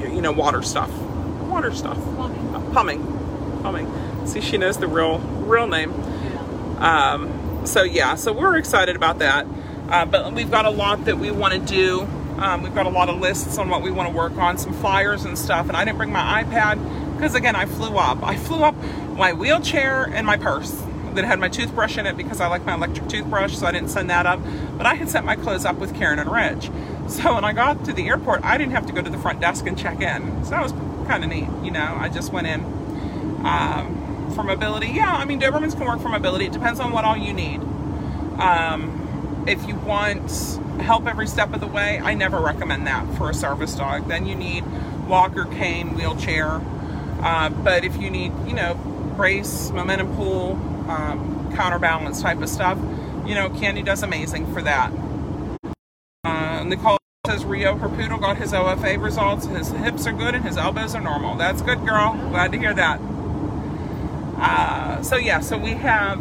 [0.00, 0.90] you, know, water stuff.
[1.48, 1.96] Water stuff.
[2.16, 2.54] Plumbing.
[2.54, 3.60] Uh, plumbing.
[3.62, 4.26] Plumbing.
[4.26, 5.92] See, she knows the real, real name.
[5.92, 7.12] Yeah.
[7.14, 9.46] Um, so yeah, so we're excited about that.
[9.88, 12.02] Uh, but we've got a lot that we want to do.
[12.38, 14.72] Um, we've got a lot of lists on what we want to work on, some
[14.72, 15.68] flyers and stuff.
[15.68, 18.22] And I didn't bring my iPad because, again, I flew up.
[18.22, 18.74] I flew up
[19.16, 20.82] my wheelchair and my purse
[21.14, 23.90] that had my toothbrush in it because I like my electric toothbrush, so I didn't
[23.90, 24.40] send that up.
[24.76, 26.70] But I had sent my clothes up with Karen and Rich.
[27.06, 29.40] So when I got to the airport, I didn't have to go to the front
[29.40, 30.44] desk and check in.
[30.44, 30.72] So that was
[31.06, 31.48] kind of neat.
[31.62, 32.64] You know, I just went in.
[33.44, 36.46] Um, for mobility, yeah, I mean, Dobermans can work for mobility.
[36.46, 37.60] It depends on what all you need.
[38.40, 39.03] Um,
[39.46, 43.34] if you want help every step of the way, I never recommend that for a
[43.34, 44.08] service dog.
[44.08, 44.64] Then you need
[45.06, 46.60] walker, cane, wheelchair.
[47.20, 48.74] Uh, but if you need, you know,
[49.16, 50.52] brace, momentum pull,
[50.90, 52.78] um, counterbalance type of stuff,
[53.26, 54.92] you know, Candy does amazing for that.
[56.24, 59.46] Uh, Nicole says Rio, her poodle, got his OFA results.
[59.46, 61.36] His hips are good and his elbows are normal.
[61.36, 62.14] That's good, girl.
[62.30, 63.00] Glad to hear that.
[64.36, 66.18] Uh, so yeah, so we have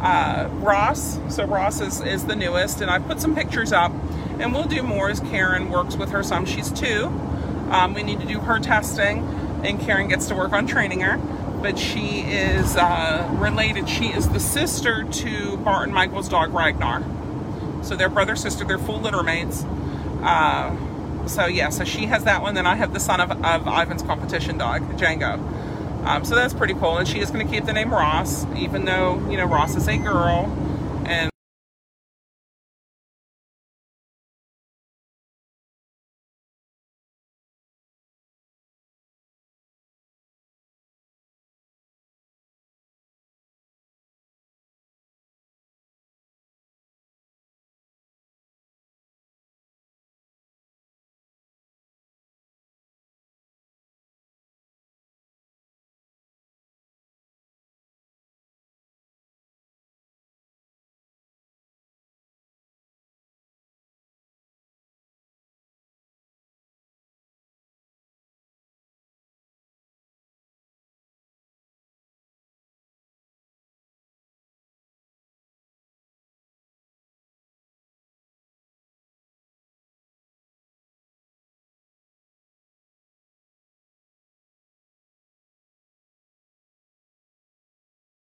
[0.00, 1.18] uh, Ross.
[1.28, 3.92] So Ross is, is the newest, and I put some pictures up,
[4.38, 6.46] and we'll do more as Karen works with her some.
[6.46, 7.06] She's two.
[7.70, 9.18] Um, we need to do her testing,
[9.64, 11.18] and Karen gets to work on training her.
[11.60, 13.88] But she is uh, related.
[13.88, 17.02] She is the sister to Bart and Michael's dog Ragnar.
[17.82, 18.64] So they're brother sister.
[18.64, 19.64] They're full litter mates.
[20.22, 20.76] Uh,
[21.26, 22.54] so yeah, so she has that one.
[22.54, 25.38] Then I have the son of, of Ivan's competition dog, Django.
[26.04, 26.98] Um, so that's pretty cool.
[26.98, 29.88] And she is going to keep the name Ross, even though, you know, Ross is
[29.88, 30.46] a girl.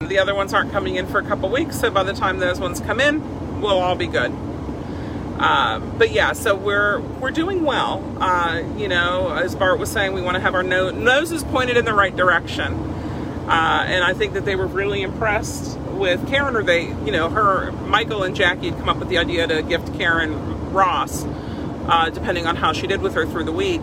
[0.09, 2.59] The other ones aren't coming in for a couple weeks, so by the time those
[2.59, 4.33] ones come in, we'll all be good.
[5.39, 8.03] Uh, but yeah, so we're we're doing well.
[8.19, 11.77] Uh, you know, as Bart was saying, we want to have our no- noses pointed
[11.77, 16.57] in the right direction, uh, and I think that they were really impressed with Karen.
[16.57, 19.61] Or they, you know, her Michael and Jackie had come up with the idea to
[19.61, 21.23] gift Karen Ross,
[21.87, 23.81] uh, depending on how she did with her through the week.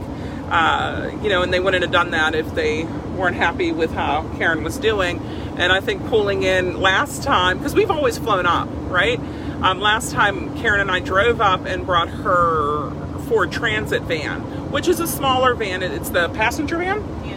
[0.51, 2.85] Uh, you know, and they wouldn't have done that if they
[3.17, 5.19] weren't happy with how Karen was doing.
[5.57, 9.19] And I think pulling in last time, because we've always flown up, right?
[9.62, 12.90] Um, last time Karen and I drove up and brought her
[13.21, 14.40] Ford Transit van,
[14.71, 15.83] which is a smaller van.
[15.83, 17.01] It's the passenger van.
[17.25, 17.37] Yeah.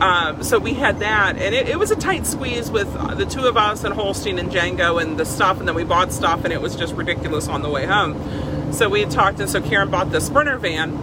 [0.00, 3.46] Um, so we had that, and it, it, was a tight squeeze with the two
[3.46, 6.52] of us and Holstein and Django and the stuff, and then we bought stuff, and
[6.52, 8.72] it was just ridiculous on the way home.
[8.72, 10.96] So we had talked, and so Karen bought the Sprinter van,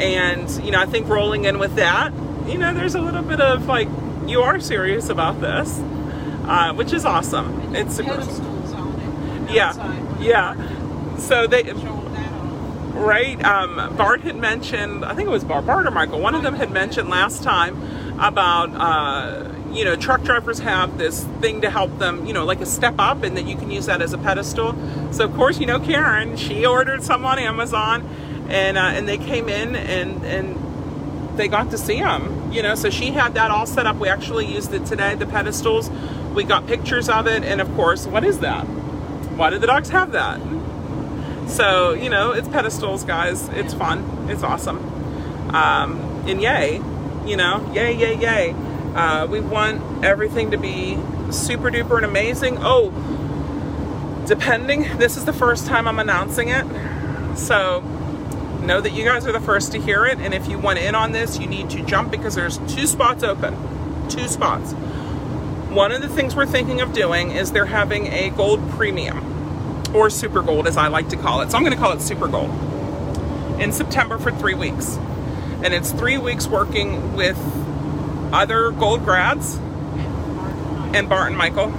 [0.00, 2.12] and you know I think rolling in with that,
[2.46, 3.88] you know, there's a little bit of like
[4.32, 5.78] you are serious about this,
[6.48, 7.76] uh, which is awesome.
[7.76, 8.18] It's super.
[9.52, 11.16] Yeah, yeah.
[11.18, 11.64] So they,
[12.94, 13.42] right?
[13.44, 16.18] Um, Bart had mentioned, I think it was Bart, Bart or Michael.
[16.18, 18.70] One of them had mentioned last time about.
[18.74, 22.66] Uh, you know, truck drivers have this thing to help them, you know, like a
[22.66, 24.76] step up, and that you can use that as a pedestal.
[25.12, 28.06] So, of course, you know, Karen, she ordered some on Amazon,
[28.50, 30.61] and uh, and they came in and and
[31.36, 32.74] they got to see them, you know.
[32.74, 33.96] So she had that all set up.
[33.96, 35.90] We actually used it today, the pedestals.
[36.34, 38.64] We got pictures of it, and of course, what is that?
[39.36, 40.40] Why did the dogs have that?
[41.48, 43.48] So, you know, it's pedestals, guys.
[43.50, 44.28] It's fun.
[44.30, 44.78] It's awesome.
[45.54, 46.76] Um, and yay,
[47.26, 48.54] you know, yay, yay, yay.
[48.94, 50.98] Uh, we want everything to be
[51.30, 52.58] super duper and amazing.
[52.60, 52.90] Oh,
[54.26, 56.66] depending, this is the first time I'm announcing it.
[57.36, 57.80] So
[58.62, 60.18] know that you guys are the first to hear it.
[60.18, 63.22] And if you want in on this, you need to jump because there's two spots
[63.22, 63.56] open.
[64.08, 64.72] Two spots.
[65.72, 69.32] One of the things we're thinking of doing is they're having a gold premium
[69.94, 71.50] or super gold as I like to call it.
[71.50, 72.50] So I'm going to call it super gold
[73.60, 74.96] in September for three weeks.
[75.64, 77.38] And it's three weeks working with
[78.32, 79.56] other gold grads
[80.94, 81.72] and Bart and Michael.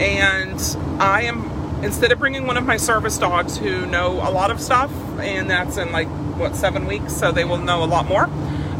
[0.00, 0.60] And
[1.00, 1.49] I am,
[1.82, 5.50] instead of bringing one of my service dogs who know a lot of stuff, and
[5.50, 8.28] that's in like, what, seven weeks, so they will know a lot more,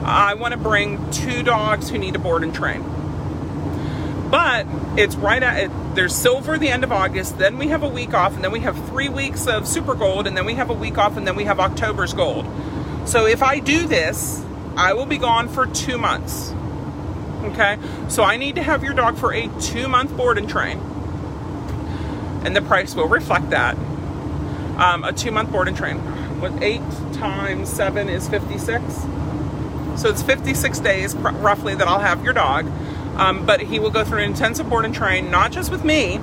[0.05, 2.85] I want to bring two dogs who need to board and train.
[4.31, 7.89] But it's right at it, there's silver the end of August, then we have a
[7.89, 10.71] week off, and then we have three weeks of super gold, and then we have
[10.71, 12.47] a week off, and then we have October's gold.
[13.07, 14.45] So if I do this,
[14.77, 16.53] I will be gone for two months.
[17.43, 20.79] Okay, so I need to have your dog for a two month board and train,
[22.45, 23.77] and the price will reflect that.
[24.79, 26.41] Um, a two month board and train.
[26.41, 28.83] With eight times seven is 56.
[29.97, 32.67] So it's 56 days roughly that I'll have your dog.
[33.17, 36.19] Um, but he will go through an intensive board and train, not just with me,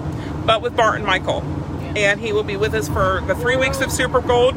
[0.45, 1.43] but with Bart and Michael.
[1.95, 4.55] And he will be with us for the three weeks of Super Gold.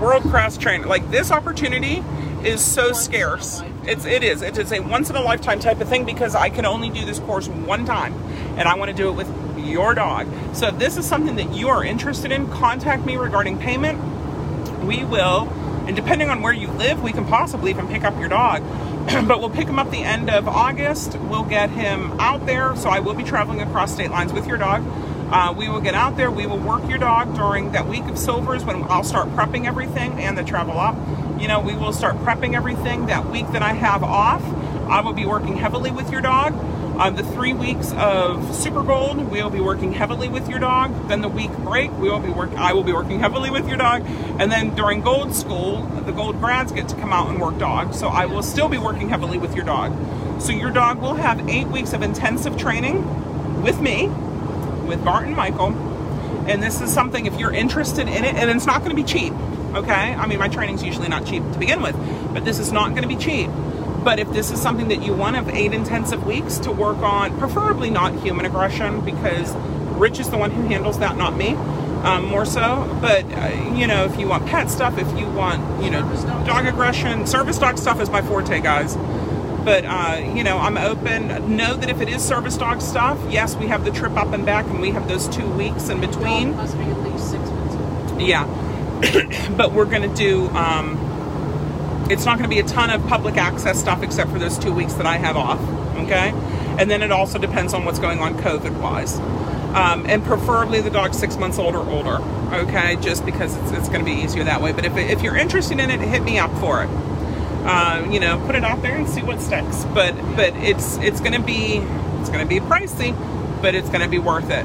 [0.00, 0.86] World class trainer.
[0.86, 2.04] Like this opportunity
[2.44, 3.62] is so scarce.
[3.84, 4.42] It's it is.
[4.42, 7.04] It is a once in a lifetime type of thing because I can only do
[7.04, 8.14] this course one time,
[8.58, 9.28] and I want to do it with
[9.66, 10.28] your dog.
[10.54, 13.98] So if this is something that you are interested in, contact me regarding payment.
[14.84, 15.48] We will,
[15.86, 18.62] and depending on where you live, we can possibly even pick up your dog.
[19.28, 21.16] but we'll pick him up the end of August.
[21.16, 22.74] We'll get him out there.
[22.76, 24.84] So I will be traveling across state lines with your dog.
[25.30, 26.30] Uh, we will get out there.
[26.30, 30.12] We will work your dog during that week of silvers when I'll start prepping everything
[30.20, 30.96] and the travel up.
[31.40, 34.42] You know, we will start prepping everything that week that I have off.
[34.88, 36.54] I will be working heavily with your dog.
[36.98, 41.08] Uh, the three weeks of Super Gold, we'll be working heavily with your dog.
[41.08, 42.50] Then the week break, we will be work.
[42.52, 44.02] I will be working heavily with your dog.
[44.40, 47.92] And then during Gold School, the Gold grads get to come out and work dog.
[47.92, 49.92] So I will still be working heavily with your dog.
[50.40, 54.08] So your dog will have eight weeks of intensive training with me,
[54.86, 55.74] with Bart and Michael.
[56.48, 59.04] And this is something if you're interested in it, and it's not going to be
[59.04, 59.34] cheap.
[59.74, 61.94] Okay, I mean my training's usually not cheap to begin with,
[62.32, 63.50] but this is not going to be cheap.
[64.06, 67.36] But if this is something that you want of eight intensive weeks to work on,
[67.40, 69.52] preferably not human aggression, because
[69.98, 71.54] Rich is the one who handles that, not me.
[72.04, 75.82] Um, more so, but uh, you know, if you want pet stuff, if you want,
[75.82, 76.02] you know,
[76.46, 78.94] dog aggression, service dog stuff is my forte, guys.
[79.64, 81.56] But uh, you know, I'm open.
[81.56, 84.46] Know that if it is service dog stuff, yes, we have the trip up and
[84.46, 86.52] back, and we have those two weeks in between.
[86.52, 88.22] Dog must be at least six months.
[88.22, 88.44] Yeah,
[89.56, 90.46] but we're gonna do.
[90.50, 91.05] Um,
[92.10, 94.72] it's not going to be a ton of public access stuff except for those two
[94.72, 95.60] weeks that I have off.
[95.98, 96.32] Okay.
[96.78, 99.18] And then it also depends on what's going on COVID wise.
[99.74, 102.22] Um, and preferably the dog's six months old or older.
[102.54, 102.96] Okay.
[102.96, 104.72] Just because it's, it's going to be easier that way.
[104.72, 106.90] But if, if you're interested in it, hit me up for it.
[107.66, 109.84] Uh, you know, put it out there and see what sticks.
[109.86, 111.78] But but it's it's going to be
[112.20, 113.12] it's going to be pricey,
[113.60, 114.64] but it's going to be worth it.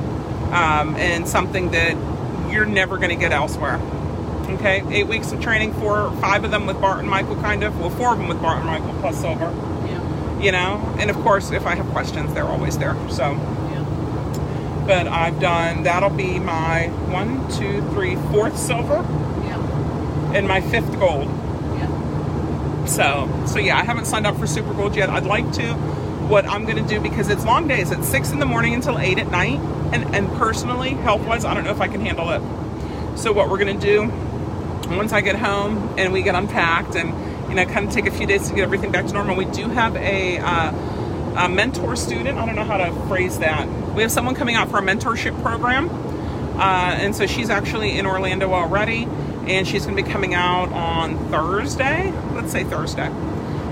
[0.51, 1.97] Um, and something that
[2.51, 3.79] you're never going to get elsewhere.
[4.51, 7.79] Okay, eight weeks of training, four, five of them with Bart and Michael, kind of.
[7.79, 9.45] Well, four of them with Bart and Michael plus Silver.
[9.87, 10.39] Yeah.
[10.41, 12.95] You know, and of course, if I have questions, they're always there.
[13.09, 14.83] So, Yeah.
[14.85, 19.05] but I've done that'll be my one, two, three, fourth silver,
[19.45, 20.33] Yeah.
[20.35, 21.29] and my fifth gold.
[21.79, 22.85] Yeah.
[22.85, 25.09] So, so yeah, I haven't signed up for Super Gold yet.
[25.09, 25.73] I'd like to.
[26.27, 27.91] What I'm going to do because it's long days.
[27.91, 29.59] It's six in the morning until eight at night,
[29.91, 32.41] and and personally, health wise, I don't know if I can handle it.
[33.17, 34.11] So what we're going to do
[34.97, 37.09] once I get home and we get unpacked and
[37.49, 39.35] you know kind of take a few days to get everything back to normal.
[39.35, 42.37] We do have a, uh, a mentor student.
[42.37, 43.67] I don't know how to phrase that.
[43.95, 45.89] We have someone coming out for a mentorship program,
[46.57, 49.05] uh, and so she's actually in Orlando already,
[49.47, 52.13] and she's going to be coming out on Thursday.
[52.33, 53.09] Let's say Thursday.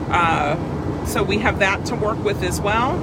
[0.10, 2.98] Uh, so we have that to work with as well.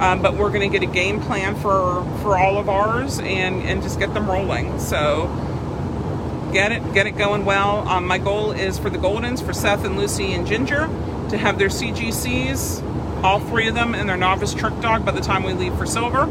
[0.00, 3.62] Um, but we're going to get a game plan for for all of ours and
[3.62, 4.80] and just get them rolling.
[4.80, 5.26] So
[6.52, 7.86] get it get it going well.
[7.88, 10.86] Um, my goal is for the Goldens, for Seth and Lucy and Ginger,
[11.30, 15.20] to have their CGCs, all three of them, and their novice trick dog by the
[15.20, 16.22] time we leave for Silver.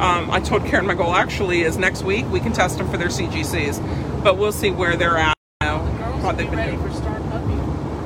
[0.00, 2.96] Um, I told Karen my goal actually is next week we can test them for
[2.96, 5.34] their CGCs, but we'll see where they're at.
[5.60, 5.82] now,
[6.22, 6.88] The they've been ready doing.
[6.88, 7.54] for Star Puppy.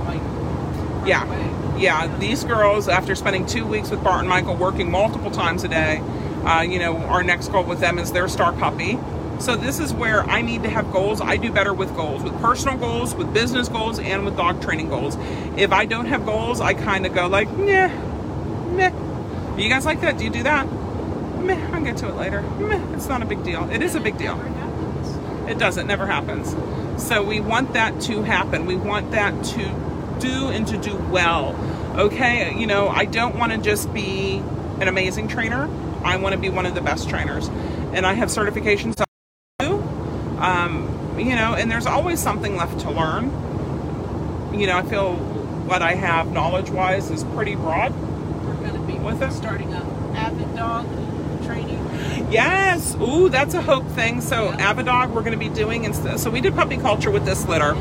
[0.09, 1.24] Like, Yeah.
[1.24, 1.51] away.
[1.78, 5.68] Yeah, these girls, after spending two weeks with Bart and Michael, working multiple times a
[5.68, 6.01] day,
[6.45, 8.99] uh, you know, our next goal with them is their star puppy.
[9.45, 11.20] So this is where I need to have goals.
[11.20, 14.88] I do better with goals, with personal goals, with business goals, and with dog training
[14.88, 15.18] goals.
[15.59, 17.88] If I don't have goals, I kind of go like, meh,
[18.72, 19.59] meh.
[19.59, 20.16] You guys like that?
[20.16, 20.64] Do you do that?
[21.42, 22.40] Meh, I'll get to it later.
[22.40, 23.68] Meh, it's not a big deal.
[23.68, 24.40] It is a big deal.
[25.47, 26.57] It doesn't, never happens.
[26.97, 28.64] So we want that to happen.
[28.64, 31.55] We want that to do and to do well.
[31.99, 34.38] Okay, you know, I don't want to just be
[34.80, 35.68] an amazing trainer.
[36.03, 37.49] I want to be one of the best trainers.
[37.92, 39.03] And I have certifications
[41.55, 43.24] know, and there's always something left to learn.
[44.59, 47.92] You know, I feel what I have knowledge wise is pretty broad.
[48.44, 49.32] We're going to be With it?
[49.32, 49.80] starting a
[50.14, 51.80] Avidog training.
[52.30, 52.94] Yes.
[52.96, 54.20] Ooh, that's a hope thing.
[54.20, 54.72] So Yeah.
[54.72, 55.84] Avidog, we're going to be doing.
[55.84, 57.72] Inst- so we did puppy culture with this litter,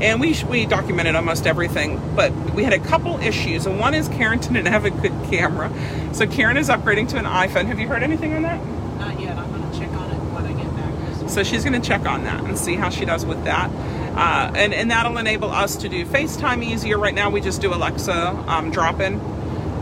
[0.00, 2.00] and we we documented almost everything.
[2.14, 5.70] But we had a couple issues, and one is Karen didn't have a good camera.
[6.12, 7.66] So Karen is upgrading to an iPhone.
[7.66, 8.60] Have you heard anything on that?
[8.98, 9.36] Not yet.
[9.36, 11.21] I'm going to check on it when I get back.
[11.32, 13.70] So she's going to check on that and see how she does with that.
[14.14, 16.98] Uh, and, and that'll enable us to do FaceTime easier.
[16.98, 18.12] Right now, we just do Alexa
[18.46, 19.18] um, drop in.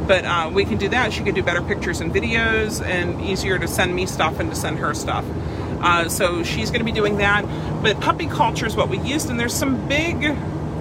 [0.06, 1.12] But uh, we can do that.
[1.12, 4.56] She can do better pictures and videos and easier to send me stuff and to
[4.56, 5.24] send her stuff.
[5.80, 7.44] Uh, so she's going to be doing that.
[7.82, 10.36] But puppy culture is what we used, and there's some big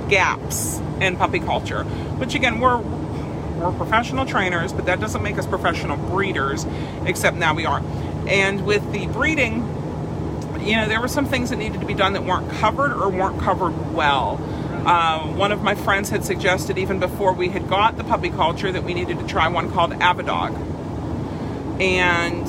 [0.10, 5.46] gaps in puppy culture, which again, we're we're professional trainers, but that doesn't make us
[5.46, 6.66] professional breeders,
[7.06, 7.82] except now we are.
[8.28, 9.64] And with the breeding,
[10.62, 13.10] you know, there were some things that needed to be done that weren't covered or
[13.10, 14.40] weren't covered well.
[14.86, 18.72] Uh, one of my friends had suggested, even before we had got the puppy culture,
[18.72, 20.56] that we needed to try one called Avidog.
[21.82, 22.48] And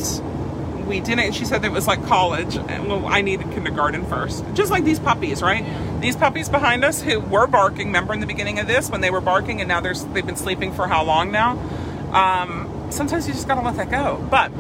[0.87, 1.33] we didn't.
[1.33, 2.57] She said that it was like college.
[2.57, 4.45] Well, I needed kindergarten first.
[4.55, 5.65] Just like these puppies, right?
[6.01, 9.11] These puppies behind us who were barking, remember in the beginning of this when they
[9.11, 11.53] were barking and now they're, they've been sleeping for how long now?
[12.13, 14.27] Um, sometimes you just got to let that go.
[14.31, 14.51] But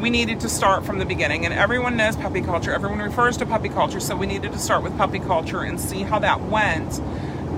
[0.00, 1.44] we needed to start from the beginning.
[1.44, 2.72] And everyone knows puppy culture.
[2.72, 4.00] Everyone refers to puppy culture.
[4.00, 7.00] So we needed to start with puppy culture and see how that went.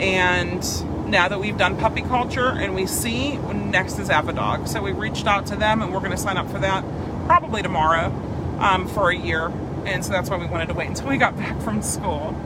[0.01, 3.37] And now that we've done puppy culture and we see
[3.73, 6.51] next is avidog so we reached out to them and we're going to sign up
[6.51, 6.83] for that
[7.27, 8.07] probably tomorrow
[8.59, 9.47] um, for a year.
[9.85, 12.37] And so that's why we wanted to wait until we got back from school.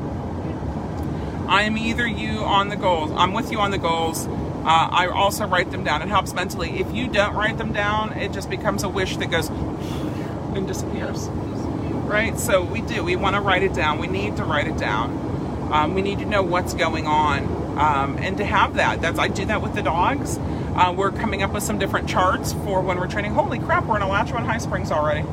[1.48, 3.12] I'm either you on the goals.
[3.12, 4.26] I'm with you on the goals
[4.66, 6.02] uh, I also write them down.
[6.02, 6.80] It helps mentally.
[6.80, 11.28] If you don't write them down, it just becomes a wish that goes and disappears.
[11.28, 12.36] Right?
[12.36, 13.04] So we do.
[13.04, 14.00] We want to write it down.
[14.00, 15.70] We need to write it down.
[15.72, 17.44] Um, we need to know what's going on,
[17.78, 19.00] um, and to have that.
[19.00, 20.36] That's I do that with the dogs.
[20.38, 23.34] Uh, we're coming up with some different charts for when we're training.
[23.34, 23.86] Holy crap!
[23.86, 25.24] We're in Alachua High Springs already.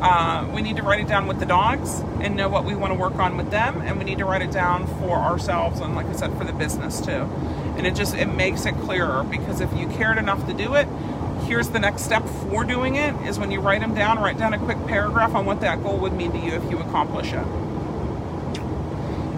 [0.00, 2.92] Uh, we need to write it down with the dogs and know what we want
[2.92, 5.94] to work on with them, and we need to write it down for ourselves and,
[5.94, 7.28] like I said, for the business too.
[7.80, 10.86] And it just it makes it clearer because if you cared enough to do it,
[11.46, 14.52] here's the next step for doing it: is when you write them down, write down
[14.52, 17.46] a quick paragraph on what that goal would mean to you if you accomplish it.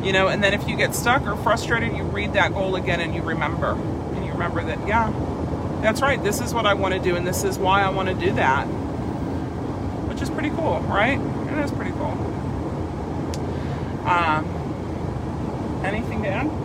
[0.05, 2.99] You know, and then if you get stuck or frustrated, you read that goal again
[2.99, 5.13] and you remember, and you remember that yeah,
[5.81, 6.21] that's right.
[6.21, 8.33] This is what I want to do, and this is why I want to do
[8.33, 8.67] that
[10.09, 11.19] which is pretty cool, right?
[11.19, 12.13] It is pretty cool.
[14.05, 14.45] Um,
[15.85, 16.62] anything to add?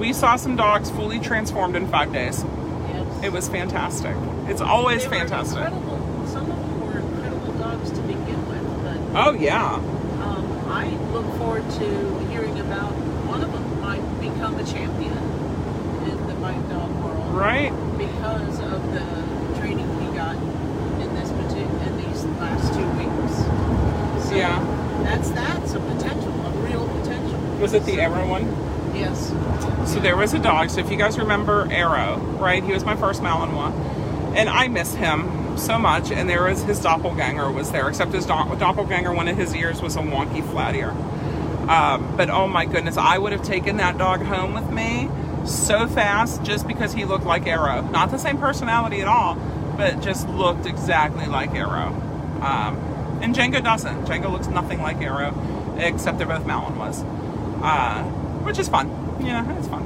[0.00, 2.42] We saw some dogs fully transformed in five days.
[2.88, 3.24] Yes.
[3.24, 4.16] It was fantastic.
[4.48, 5.58] It's always fantastic.
[5.58, 6.26] incredible.
[6.26, 8.64] Some of them were incredible dogs to begin with,
[9.12, 12.92] but Oh yeah, um, I look forward to hearing about
[13.28, 15.12] one of them might become a champion
[16.08, 17.70] in the bite dog world right?
[17.98, 23.36] because of the training he got in this in these last two weeks.
[24.30, 24.58] So Yeah.
[25.04, 27.38] that's that's a potential, a real potential.
[27.60, 28.69] Was it the Arrow one?
[29.00, 29.28] Yes.
[29.92, 30.70] So there was a dog.
[30.70, 32.62] So if you guys remember Arrow, right?
[32.62, 33.72] He was my first Malinois,
[34.36, 36.10] and I miss him so much.
[36.10, 39.82] And there was his doppelganger was there, except his do- doppelganger, one of his ears
[39.82, 40.90] was a wonky flat ear.
[41.68, 45.08] Um, but oh my goodness, I would have taken that dog home with me
[45.46, 47.82] so fast just because he looked like Arrow.
[47.82, 49.36] Not the same personality at all,
[49.76, 51.88] but just looked exactly like Arrow.
[52.42, 52.76] Um,
[53.22, 54.04] and Django doesn't.
[54.04, 55.34] Django looks nothing like Arrow,
[55.78, 57.04] except they're both Malinois,
[57.62, 58.02] uh,
[58.42, 58.88] which is fun.
[59.20, 59.82] Yeah, it's fun.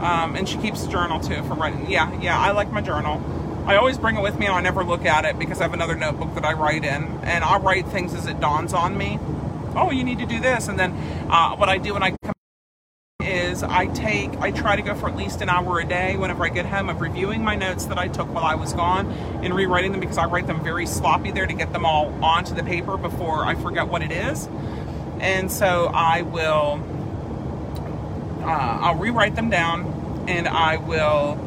[0.00, 1.90] Um, and she keeps a journal too for writing.
[1.90, 3.22] Yeah, yeah, I like my journal.
[3.66, 5.72] I always bring it with me and I never look at it because I have
[5.72, 7.04] another notebook that I write in.
[7.22, 9.18] And I'll write things as it dawns on me.
[9.74, 10.68] Oh, you need to do this.
[10.68, 10.92] And then
[11.30, 12.34] uh, what I do when I come
[13.22, 16.44] is I take, I try to go for at least an hour a day whenever
[16.44, 19.10] I get home of reviewing my notes that I took while I was gone
[19.42, 22.54] and rewriting them because I write them very sloppy there to get them all onto
[22.54, 24.46] the paper before I forget what it is.
[25.20, 26.82] And so I will
[28.44, 31.38] uh, I'll rewrite them down and I will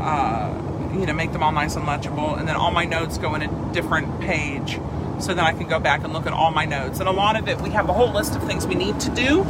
[0.00, 0.60] uh,
[0.94, 2.34] you know, make them all nice and legible.
[2.34, 4.80] And then all my notes go in a different page
[5.20, 7.00] so that I can go back and look at all my notes.
[7.00, 9.10] And a lot of it, we have a whole list of things we need to
[9.10, 9.44] do.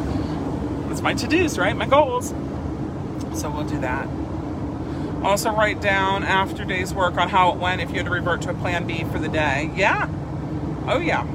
[0.88, 1.76] That's my to dos, right?
[1.76, 2.30] My goals.
[3.34, 4.08] So we'll do that.
[5.22, 8.42] Also, write down after day's work on how it went if you had to revert
[8.42, 9.70] to a plan B for the day.
[9.76, 10.08] Yeah.
[10.88, 11.26] Oh, yeah.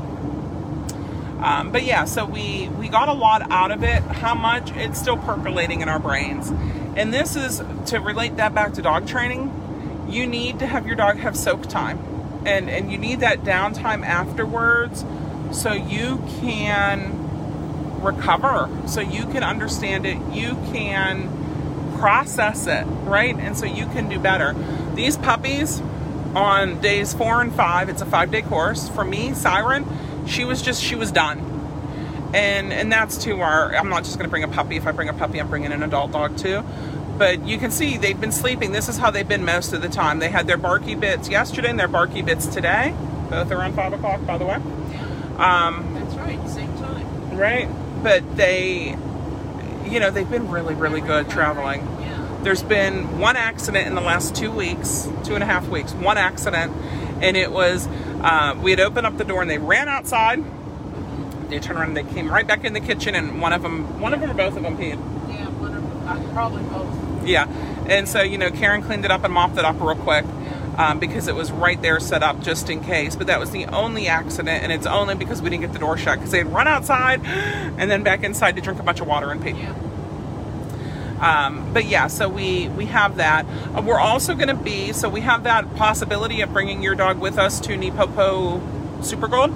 [1.40, 4.02] Um, but yeah, so we we got a lot out of it.
[4.04, 4.72] How much?
[4.72, 6.52] It's still percolating in our brains.
[6.96, 9.52] And this is to relate that back to dog training.
[10.10, 12.00] You need to have your dog have soak time,
[12.46, 15.04] and and you need that downtime afterwards,
[15.52, 17.22] so you can
[18.02, 21.28] recover, so you can understand it, you can
[21.98, 24.56] process it, right, and so you can do better.
[24.94, 25.82] These puppies
[26.36, 28.90] on days four and five, it's a five day course.
[28.90, 29.86] For me, Siren
[30.28, 31.40] she was just she was done.
[32.34, 34.76] And and that's to our i'm not just going to bring a puppy.
[34.78, 36.64] If i bring a puppy i'm bringing an adult dog too.
[37.18, 38.74] But you can see they've been sleeping.
[38.74, 40.20] This is how they've been most of the time.
[40.20, 42.94] They had their barky bits yesterday and their barky bits today.
[43.30, 44.56] Both around five o'clock by the way.
[45.38, 47.38] Um that's right same time.
[47.38, 47.70] right?
[48.04, 48.98] But they
[49.86, 51.82] you know they've been really really good traveling.
[52.02, 52.40] yeah.
[52.42, 56.18] there's been one accident in the last two weeks two and a half weeks one
[56.18, 56.74] accident
[57.22, 57.88] and it was
[58.26, 60.44] uh, we had opened up the door and they ran outside.
[61.50, 64.02] They turned around and they came right back in the kitchen and one of them,
[64.02, 64.98] one of them or both of them peed.
[65.30, 67.28] Yeah, one of them, uh, probably both.
[67.28, 67.48] Yeah,
[67.88, 70.26] and so you know Karen cleaned it up and mopped it up real quick.
[70.78, 73.16] Um, because it was right there set up just in case.
[73.16, 75.98] But that was the only accident, and it's only because we didn't get the door
[75.98, 79.08] shut because they had run outside and then back inside to drink a bunch of
[79.08, 79.52] water and pee.
[79.52, 79.74] Yeah.
[81.20, 83.46] Um, but yeah, so we we have that.
[83.74, 87.20] Uh, we're also going to be so we have that possibility of bringing your dog
[87.20, 89.52] with us to NePoPo Super Gold.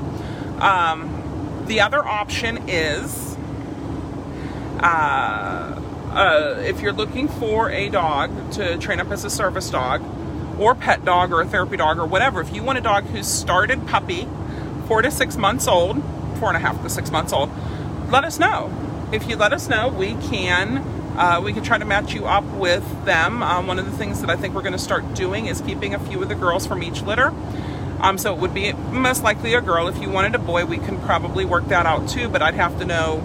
[0.61, 3.37] Um, the other option is
[4.79, 5.81] uh,
[6.11, 10.01] uh, if you're looking for a dog to train up as a service dog
[10.59, 13.27] or pet dog or a therapy dog or whatever, if you want a dog who's
[13.27, 14.27] started puppy,
[14.87, 16.01] four to six months old,
[16.39, 17.49] four and a half to six months old,
[18.09, 18.71] let us know.
[19.11, 20.83] If you let us know, we can
[21.17, 23.41] uh, we can try to match you up with them.
[23.43, 25.93] Um, one of the things that I think we're going to start doing is keeping
[25.93, 27.33] a few of the girls from each litter.
[28.01, 29.87] Um, so it would be most likely a girl.
[29.89, 32.79] If you wanted a boy, we can probably work that out too, but I'd have
[32.79, 33.17] to know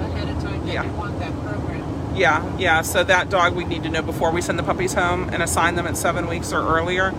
[0.00, 0.84] ahead of time that Yeah.
[0.84, 2.14] you want that program.
[2.16, 2.80] Yeah, yeah.
[2.82, 5.74] So that dog we need to know before we send the puppies home and assign
[5.74, 7.12] them at seven weeks or earlier.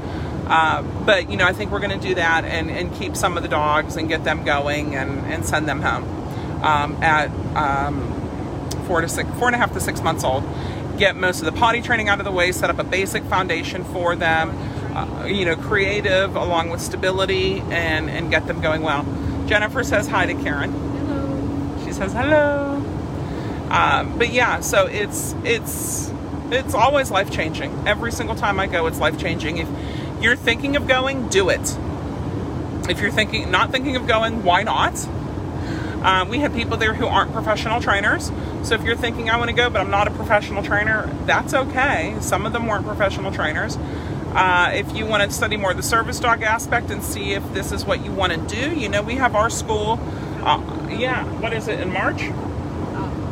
[0.47, 3.37] Uh, but you know, I think we're going to do that and, and keep some
[3.37, 6.03] of the dogs and get them going and, and send them home
[6.63, 8.18] um, at um,
[8.89, 10.43] four to six, four and a half to six months old.
[10.97, 12.51] Get most of the potty training out of the way.
[12.51, 14.49] Set up a basic foundation for them.
[14.95, 19.05] Uh, you know, creative along with stability and and get them going well.
[19.45, 20.71] Jennifer says hi to Karen.
[20.71, 21.85] Hello.
[21.85, 22.83] She says hello.
[23.69, 26.11] Um, but yeah, so it's it's
[26.49, 27.87] it's always life changing.
[27.87, 29.59] Every single time I go, it's life changing.
[29.59, 29.69] If
[30.19, 31.77] you're thinking of going, do it.
[32.89, 34.97] If you're thinking not thinking of going, why not?
[36.03, 38.31] Um, we have people there who aren't professional trainers.
[38.63, 41.53] So if you're thinking I want to go, but I'm not a professional trainer, that's
[41.53, 42.15] okay.
[42.19, 43.77] Some of them weren't professional trainers.
[43.77, 47.71] Uh, if you want to study more the service dog aspect and see if this
[47.71, 49.99] is what you want to do, you know, we have our school.
[50.43, 52.21] Uh, yeah, what is it in March?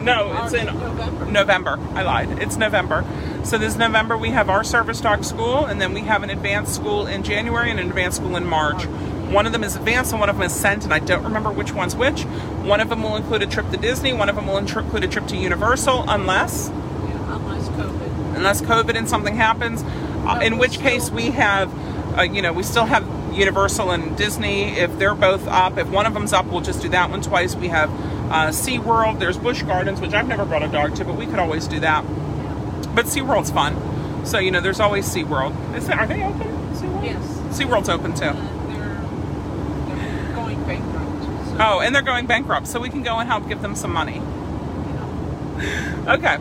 [0.01, 1.25] No, it's in November.
[1.25, 1.79] November.
[1.93, 2.41] I lied.
[2.41, 3.05] It's November.
[3.43, 6.73] So this November we have our service dog school, and then we have an advanced
[6.73, 8.85] school in January and an advanced school in March.
[9.31, 11.51] One of them is advanced and one of them is sent, and I don't remember
[11.51, 12.23] which one's which.
[12.23, 14.13] One of them will include a trip to Disney.
[14.13, 18.35] One of them will include a trip to Universal, unless Yeah, unless COVID.
[18.37, 19.83] unless COVID and something happens.
[20.25, 21.69] Uh, in which case we have,
[22.17, 24.63] uh, you know, we still have Universal and Disney.
[24.77, 27.55] If they're both up, if one of them's up, we'll just do that one twice.
[27.55, 27.89] We have
[28.31, 29.19] uh, SeaWorld.
[29.19, 31.79] There's Busch Gardens, which I've never brought a dog to, but we could always do
[31.81, 32.03] that.
[32.95, 33.75] But SeaWorld's fun.
[34.25, 35.75] So, you know, there's always SeaWorld.
[35.75, 36.47] Is are they open?
[36.73, 37.03] SeaWorld?
[37.05, 37.23] Yes.
[37.57, 38.25] SeaWorld's open too.
[38.25, 38.33] Uh,
[38.67, 41.23] they're, they're going bankrupt.
[41.46, 43.91] So, Oh, and they're going bankrupt, so we can go and help give them some
[43.91, 44.21] money.
[46.07, 46.37] Okay.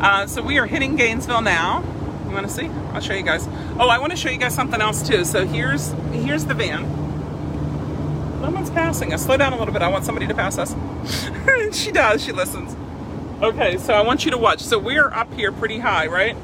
[0.00, 1.82] Uh, so we are hitting Gainesville now.
[2.26, 2.68] You want to see?
[2.92, 3.46] I'll show you guys.
[3.78, 5.24] Oh, I want to show you guys something else too.
[5.24, 6.84] So here's here's the van.
[8.40, 9.24] Someone's passing us.
[9.24, 9.82] Slow down a little bit.
[9.82, 10.74] I want somebody to pass us.
[11.76, 12.24] she does.
[12.24, 12.76] She listens.
[13.42, 14.60] Okay, so I want you to watch.
[14.60, 16.36] So we're up here pretty high, right?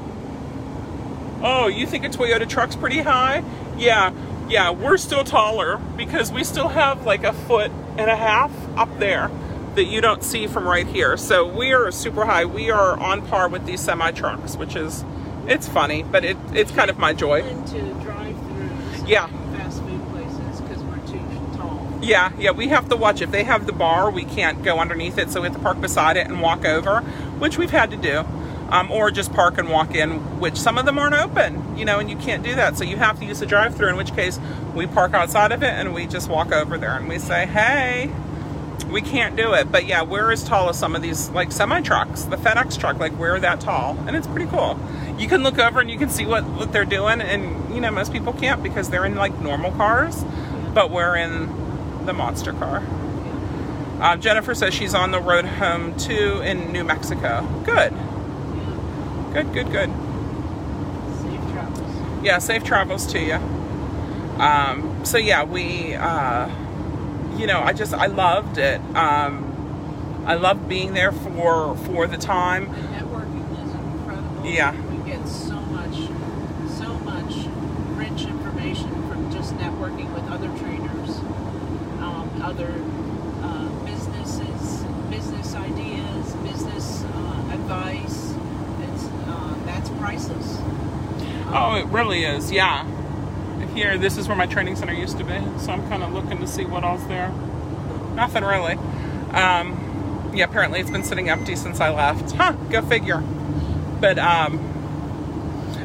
[1.43, 3.43] Oh, you think a Toyota truck's pretty high?
[3.77, 4.13] Yeah,
[4.47, 7.71] yeah, we're still taller because we still have like a foot
[8.01, 9.31] and a half up there
[9.75, 11.15] that you don't see from right here.
[11.15, 12.45] So we are super high.
[12.45, 15.05] We are on par with these semi trucks, which is
[15.47, 17.41] it's funny, but it it's kind of my joy.
[17.41, 19.07] into drive-throughs.
[19.07, 19.27] Yeah.
[19.27, 21.19] Fast food places because we're too
[21.57, 21.99] tall.
[22.01, 23.21] Yeah, yeah, we have to watch.
[23.21, 25.79] If they have the bar, we can't go underneath it, so we have to park
[25.79, 27.01] beside it and walk over,
[27.39, 28.25] which we've had to do.
[28.71, 31.99] Um, or just park and walk in, which some of them aren't open, you know,
[31.99, 32.77] and you can't do that.
[32.77, 34.39] So you have to use the drive through, in which case
[34.73, 38.09] we park outside of it and we just walk over there and we say, hey,
[38.91, 39.71] we can't do it.
[39.71, 42.99] But yeah, we're as tall as some of these like semi trucks, the FedEx truck,
[42.99, 44.79] like we're that tall, and it's pretty cool.
[45.17, 47.91] You can look over and you can see what, what they're doing, and you know,
[47.91, 50.23] most people can't because they're in like normal cars,
[50.73, 52.83] but we're in the monster car.
[53.99, 57.47] Uh, Jennifer says she's on the road home too in New Mexico.
[57.63, 57.93] Good.
[59.33, 59.89] Good, good, good.
[61.21, 62.23] Safe travels.
[62.23, 63.35] Yeah, safe travels to you.
[64.41, 66.49] Um, so yeah, we, uh,
[67.37, 68.81] you know, I just I loved it.
[68.93, 72.65] Um, I loved being there for for the time.
[72.73, 74.45] The networking is incredible.
[74.45, 74.73] Yeah.
[74.91, 75.95] We get so much,
[76.69, 77.47] so much
[77.95, 81.19] rich information from just networking with other trainers,
[82.01, 82.83] um, other
[83.43, 88.35] uh, businesses, business ideas, business uh, advice.
[89.81, 89.89] It's
[91.53, 92.51] Oh, it really is.
[92.51, 92.87] Yeah.
[93.73, 96.39] Here, this is where my training center used to be, so I'm kind of looking
[96.39, 97.29] to see what else there.
[98.15, 98.73] Nothing really.
[99.31, 102.31] Um, yeah, apparently it's been sitting empty since I left.
[102.35, 102.53] Huh?
[102.69, 103.21] Go figure.
[104.01, 104.59] But um,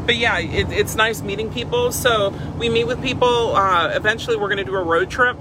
[0.06, 1.92] but yeah, it, it's nice meeting people.
[1.92, 3.54] So we meet with people.
[3.54, 5.36] Uh, eventually, we're going to do a road trip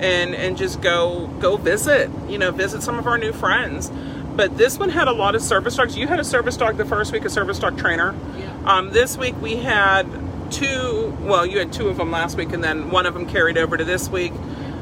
[0.00, 2.10] and and just go go visit.
[2.28, 3.90] You know, visit some of our new friends.
[4.36, 5.96] But this one had a lot of service dogs.
[5.96, 8.14] You had a service dog the first week, a service dog trainer.
[8.36, 8.52] Yeah.
[8.64, 10.06] Um, this week we had
[10.50, 11.16] two.
[11.20, 13.76] Well, you had two of them last week, and then one of them carried over
[13.76, 14.32] to this week.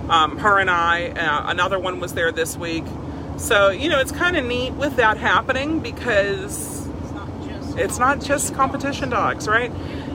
[0.08, 1.08] Um, her and I.
[1.10, 2.84] Uh, another one was there this week.
[3.36, 7.78] So you know, it's kind of neat with that happening because It's not just.
[7.78, 9.70] it's not just competition dogs, right?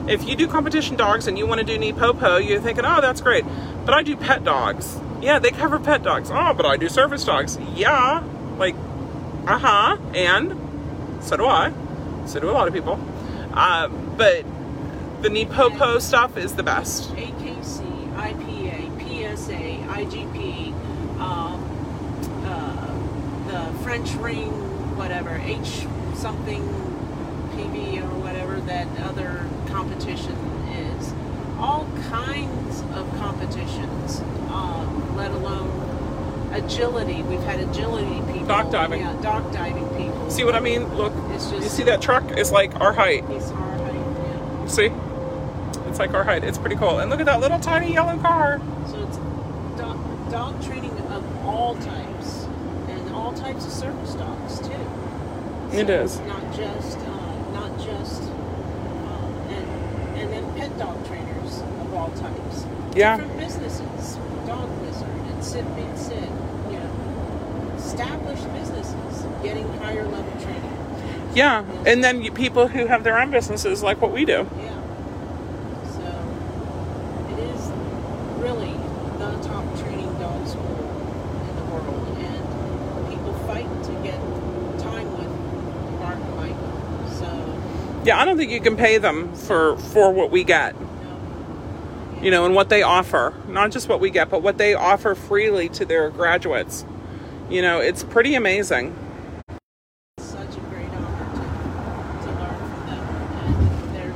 [0.08, 3.20] If you do competition dogs and you want to do NePoPo, you're thinking, oh, that's
[3.20, 3.44] great.
[3.84, 4.98] But I do pet dogs.
[5.20, 6.30] Yeah, they cover pet dogs.
[6.32, 7.58] Oh, but I do service dogs.
[7.74, 8.22] Yeah,
[8.56, 8.74] like,
[9.48, 9.96] uh huh.
[10.14, 11.72] And so do I.
[12.26, 13.00] So do a lot of people.
[13.54, 14.44] Uh, but
[15.22, 17.10] the NePoPo stuff is the best.
[17.14, 17.82] AKC,
[18.14, 20.72] IPA, PSA, IGP,
[21.18, 21.64] um,
[22.44, 24.50] uh, the French ring,
[24.96, 26.62] whatever, H something
[27.54, 30.34] PV or whatever that other competition
[30.70, 31.14] is.
[31.58, 34.20] All kinds of competitions,
[34.50, 35.87] um, let alone
[36.52, 37.22] agility.
[37.22, 38.46] We've had agility people.
[38.48, 39.00] Dock diving.
[39.00, 40.30] Yeah, dock diving people.
[40.30, 40.94] See what I mean?
[40.96, 42.24] Look, It's just- you see that truck?
[42.30, 43.24] It's like our height.
[43.28, 44.66] He's hard, yeah.
[44.66, 44.90] See?
[45.88, 46.44] It's like our height.
[46.44, 46.98] It's pretty cool.
[46.98, 48.60] And look at that little tiny yellow car.
[48.86, 49.16] So it's
[49.78, 49.98] dog,
[50.30, 52.46] dog training of all types
[52.88, 54.68] and all types of service dogs too.
[55.70, 61.94] So it's Not just, uh, not just, uh, and and then pet dog trainers of
[61.94, 62.64] all types.
[62.94, 63.16] Yeah.
[63.16, 66.37] Different businesses, Dog Wizard and Sit Sit, you know,
[67.98, 70.62] established businesses getting higher level training.
[71.34, 71.64] Yeah.
[71.84, 74.46] And then you, people who have their own businesses like what we do.
[74.56, 74.70] Yeah.
[75.90, 76.06] So
[77.32, 77.60] it is
[78.38, 78.72] really
[79.18, 80.78] the top training dog school
[81.48, 84.18] in the world, and people fight to get
[84.80, 87.08] time with Mark and Michael.
[87.18, 87.60] So
[88.04, 90.80] Yeah, I don't think you can pay them for for what we get.
[90.80, 93.34] no, you know, and what they offer.
[93.48, 96.84] Not just what we get, but what they offer freely to their graduates.
[97.48, 98.94] You know, it's pretty amazing.
[100.18, 101.40] such a great honor to,
[102.26, 103.02] to learn from them,
[103.40, 104.14] and they're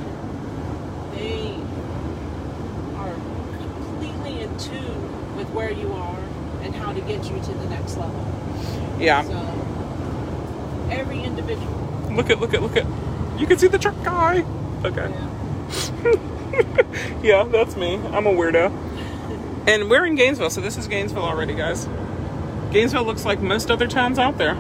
[1.15, 1.57] they
[2.99, 3.15] are
[3.57, 6.19] completely in tune with where you are
[6.61, 8.21] and how to get you to the next level.
[9.01, 9.23] Yeah.
[9.23, 11.79] So every individual.
[12.11, 12.85] Look at, look at, look at.
[13.41, 14.45] You can see the truck guy.
[14.85, 15.09] Okay.
[15.11, 16.15] Yeah.
[17.23, 17.95] Yeah, that's me.
[17.95, 18.71] I'm a weirdo.
[19.67, 21.87] And we're in Gainesville, so this is Gainesville already, guys.
[22.73, 24.57] Gainesville looks like most other towns out there.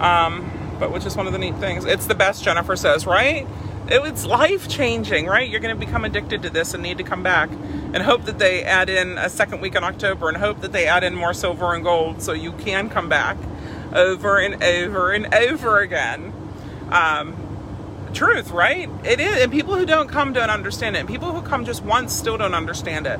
[0.00, 1.84] Um, but which is one of the neat things.
[1.84, 3.46] It's the best, Jennifer says, right?
[3.90, 5.48] It was life changing, right?
[5.48, 8.38] You're going to become addicted to this and need to come back and hope that
[8.38, 11.32] they add in a second week in October and hope that they add in more
[11.32, 13.38] silver and gold so you can come back
[13.94, 16.34] over and over and over again.
[16.90, 17.34] Um,
[18.12, 18.90] truth, right?
[19.04, 21.00] It is, and people who don't come don't understand it.
[21.00, 23.18] And people who come just once still don't understand it.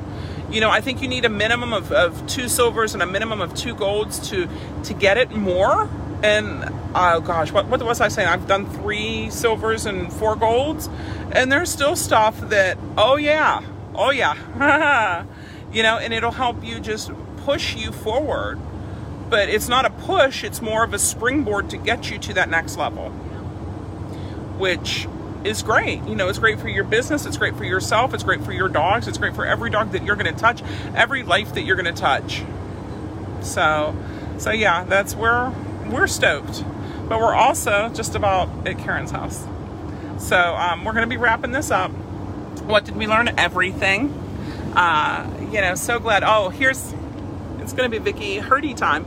[0.51, 3.41] You know, I think you need a minimum of, of two silvers and a minimum
[3.41, 4.47] of two golds to
[4.83, 5.89] to get it more.
[6.23, 8.27] And oh gosh, what what was I saying?
[8.27, 10.89] I've done three silvers and four golds,
[11.31, 13.61] and there's still stuff that oh yeah,
[13.93, 15.25] oh yeah,
[15.71, 18.59] you know, and it'll help you just push you forward.
[19.29, 22.49] But it's not a push; it's more of a springboard to get you to that
[22.49, 23.13] next level
[24.59, 25.07] which
[25.43, 26.03] is great.
[26.03, 28.69] You know, it's great for your business, it's great for yourself, it's great for your
[28.69, 30.61] dogs, it's great for every dog that you're going to touch,
[30.95, 32.43] every life that you're going to touch.
[33.41, 33.95] So,
[34.37, 35.51] so yeah, that's where
[35.89, 36.63] we're stoked.
[37.09, 39.45] but we're also just about at Karen's house.
[40.19, 41.91] So um, we're going to be wrapping this up.
[42.61, 43.29] What did we learn?
[43.37, 44.13] Everything.
[44.75, 46.23] Uh, you know, so glad.
[46.23, 46.93] Oh, here's
[47.59, 49.05] it's going to be Vicky Hurdy time.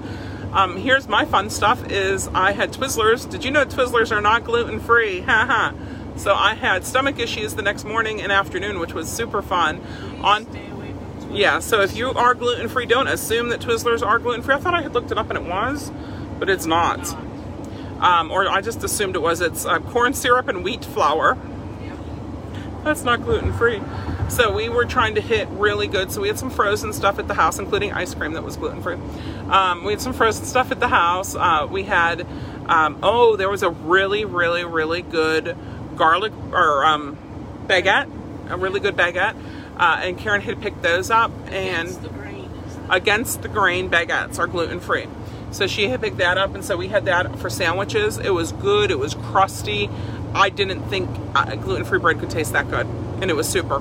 [0.52, 3.30] Um, here's my fun stuff: is I had Twizzlers.
[3.30, 5.20] Did you know Twizzlers are not gluten free?
[5.20, 5.72] Haha.
[6.16, 9.80] So I had stomach issues the next morning and afternoon, which was super fun.
[10.22, 10.46] On
[11.32, 14.54] yeah, so if you are gluten free, don't assume that Twizzlers are gluten free.
[14.54, 15.90] I thought I had looked it up and it was,
[16.38, 17.00] but it's not.
[18.00, 19.40] Um, or I just assumed it was.
[19.40, 21.38] It's uh, corn syrup and wheat flour.
[22.84, 23.80] That's not gluten free.
[24.28, 26.10] So we were trying to hit really good.
[26.10, 28.82] So we had some frozen stuff at the house, including ice cream that was gluten
[28.82, 28.96] free.
[29.48, 31.34] Um, we had some frozen stuff at the house.
[31.34, 32.26] Uh, we had,
[32.66, 35.56] um, oh, there was a really, really, really good
[35.96, 37.16] garlic or um,
[37.66, 38.10] baguette,
[38.50, 39.36] a really good baguette.
[39.76, 42.50] Uh, and Karen had picked those up and Against the grain.
[42.90, 45.06] against the grain baguettes are gluten free.
[45.50, 48.16] So she had picked that up, and so we had that for sandwiches.
[48.18, 48.90] It was good.
[48.90, 49.90] It was crusty.
[50.34, 52.86] I didn't think uh, gluten free bread could taste that good,
[53.20, 53.80] and it was super.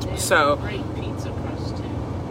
[0.00, 1.84] they So- great pizza crust too.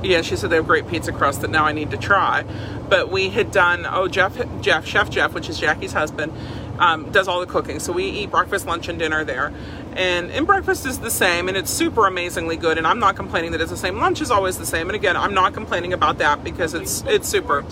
[0.07, 2.43] Yeah, she said they have great pizza crust that now I need to try.
[2.89, 6.33] But we had done oh Jeff Jeff Chef Jeff, which is Jackie's husband,
[6.79, 7.79] um, does all the cooking.
[7.79, 9.53] So we eat breakfast, lunch, and dinner there.
[9.95, 12.77] And and breakfast is the same, and it's super amazingly good.
[12.77, 13.99] And I'm not complaining that it's the same.
[13.99, 14.89] Lunch is always the same.
[14.89, 17.63] And again, I'm not complaining about that because it's it's super.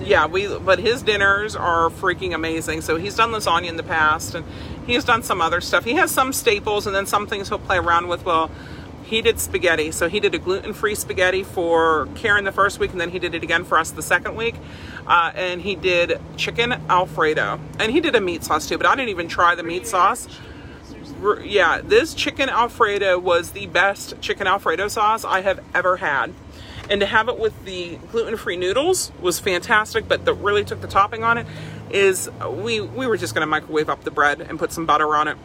[0.00, 2.80] Yeah, we but his dinners are freaking amazing.
[2.82, 4.44] So he's done lasagna in the past, and
[4.86, 5.84] he's done some other stuff.
[5.84, 8.24] He has some staples, and then some things he'll play around with.
[8.24, 8.50] Well,
[9.02, 9.90] he did spaghetti.
[9.90, 13.34] So he did a gluten-free spaghetti for Karen the first week, and then he did
[13.34, 14.54] it again for us the second week.
[15.06, 18.78] Uh, and he did chicken alfredo, and he did a meat sauce too.
[18.78, 20.28] But I didn't even try the meat sauce.
[21.42, 26.32] Yeah, this chicken alfredo was the best chicken alfredo sauce I have ever had.
[26.90, 30.88] And to have it with the gluten-free noodles was fantastic, but that really took the
[30.88, 31.46] topping on it
[31.90, 35.14] is we we were just going to microwave up the bread and put some butter
[35.14, 35.36] on it.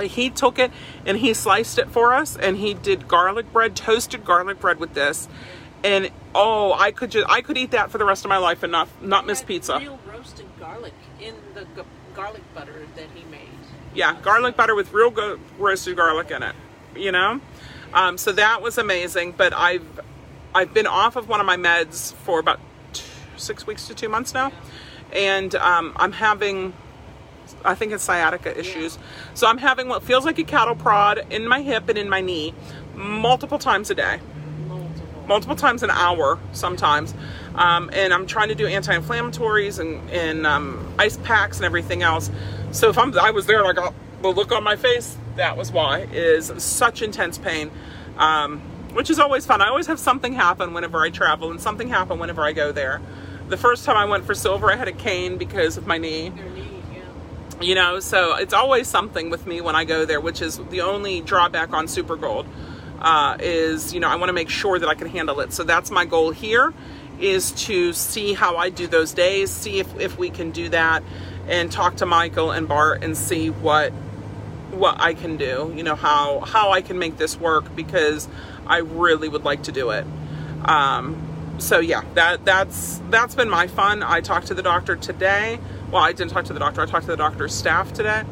[0.00, 0.70] He took it
[1.04, 4.94] and he sliced it for us and he did garlic bread, toasted garlic bread with
[4.94, 5.28] this.
[5.84, 8.62] And oh, I could just I could eat that for the rest of my life
[8.62, 9.78] and not not miss Had pizza.
[9.78, 13.48] Real roasted garlic in the g- garlic butter that he made.
[13.94, 16.54] Yeah, garlic butter with real go- roasted garlic in it.
[16.96, 17.40] You know,
[17.92, 19.32] um, so that was amazing.
[19.32, 19.86] But I've
[20.54, 22.58] I've been off of one of my meds for about
[22.92, 23.04] two,
[23.36, 24.50] six weeks to two months now,
[25.12, 26.72] and um, I'm having
[27.66, 28.98] I think it's sciatica issues.
[29.34, 32.20] So I'm having what feels like a cattle prod in my hip and in my
[32.20, 32.54] knee
[32.94, 34.20] multiple times a day
[34.66, 35.24] Multiple.
[35.26, 37.14] multiple times an hour sometimes.
[37.54, 42.30] Um, and I'm trying to do anti-inflammatories and, and um, ice packs and everything else.
[42.70, 45.56] So if I'm, I was there, and I got the look on my face, that
[45.56, 47.70] was why is such intense pain,
[48.18, 48.60] um,
[48.92, 49.60] which is always fun.
[49.62, 53.00] I always have something happen whenever I travel, and something happen whenever I go there.
[53.48, 56.32] The first time I went for silver, I had a cane because of my knee
[56.34, 56.64] yeah.
[57.60, 60.80] You know so it's always something with me when i go there which is the
[60.80, 62.46] only drawback on super gold
[63.00, 65.62] uh, is you know i want to make sure that i can handle it so
[65.64, 66.72] that's my goal here
[67.18, 71.02] is to see how i do those days see if, if we can do that
[71.48, 73.90] and talk to michael and bart and see what
[74.72, 78.28] what i can do you know how how i can make this work because
[78.66, 80.06] i really would like to do it
[80.64, 84.02] um, so yeah, that that's that's been my fun.
[84.02, 85.58] I talked to the doctor today.
[85.90, 86.80] Well, I didn't talk to the doctor.
[86.80, 88.22] I talked to the doctor's staff today,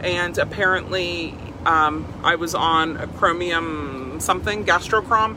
[0.00, 1.34] and apparently
[1.64, 5.36] um, I was on a chromium something gastrocrom,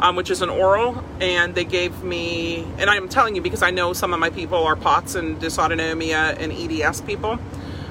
[0.00, 2.66] um, which is an oral, and they gave me.
[2.78, 6.36] And I'm telling you because I know some of my people are POTS and dysautonomia
[6.38, 7.38] and EDS people.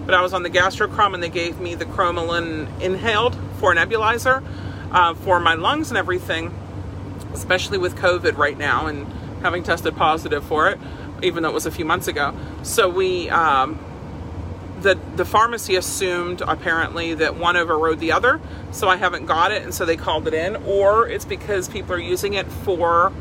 [0.05, 3.75] But I was on the gastrocrom and they gave me the cromolyn inhaled for a
[3.75, 4.43] nebulizer
[4.91, 6.51] uh, for my lungs and everything
[7.33, 9.07] especially with COVID right now and
[9.41, 10.79] having tested positive for it,
[11.21, 12.33] even though it was a few months ago.
[12.63, 13.79] So we, um,
[14.81, 18.39] the the pharmacy assumed apparently that one overrode the other,
[18.71, 21.93] so I haven't got it, and so they called it in, or it's because people
[21.93, 23.11] are using it for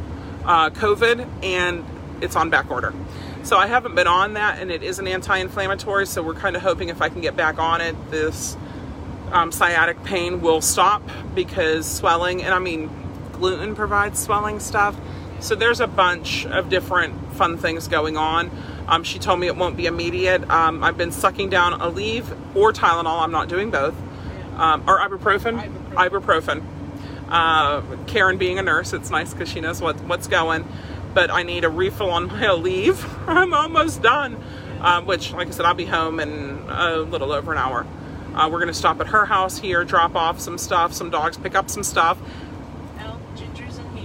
[0.44, 1.84] uh, COVID and
[2.22, 2.94] it's on back order.
[3.42, 6.07] So I haven't been on that, and it is an anti-inflammatory.
[6.07, 8.57] So we're kind of hoping if I can get back on it, this
[9.32, 11.03] um, sciatic pain will stop
[11.34, 12.90] because swelling, and I mean,
[13.32, 14.96] gluten provides swelling stuff.
[15.41, 18.51] So there's a bunch of different fun things going on.
[18.86, 20.49] Um, she told me it won't be immediate.
[20.51, 23.22] Um, I've been sucking down Aleve or Tylenol.
[23.22, 23.95] I'm not doing both.
[24.57, 25.72] Um, or ibuprofen.
[25.93, 26.62] Ibuprofen.
[27.28, 30.66] Uh, Karen being a nurse, it's nice because she knows what, what's going.
[31.14, 33.03] But I need a refill on my Aleve.
[33.26, 34.36] I'm almost done.
[34.80, 37.86] Uh, which, like I said, I'll be home in a little over an hour.
[38.34, 41.36] Uh, we're going to stop at her house here, drop off some stuff, some dogs
[41.36, 42.18] pick up some stuff.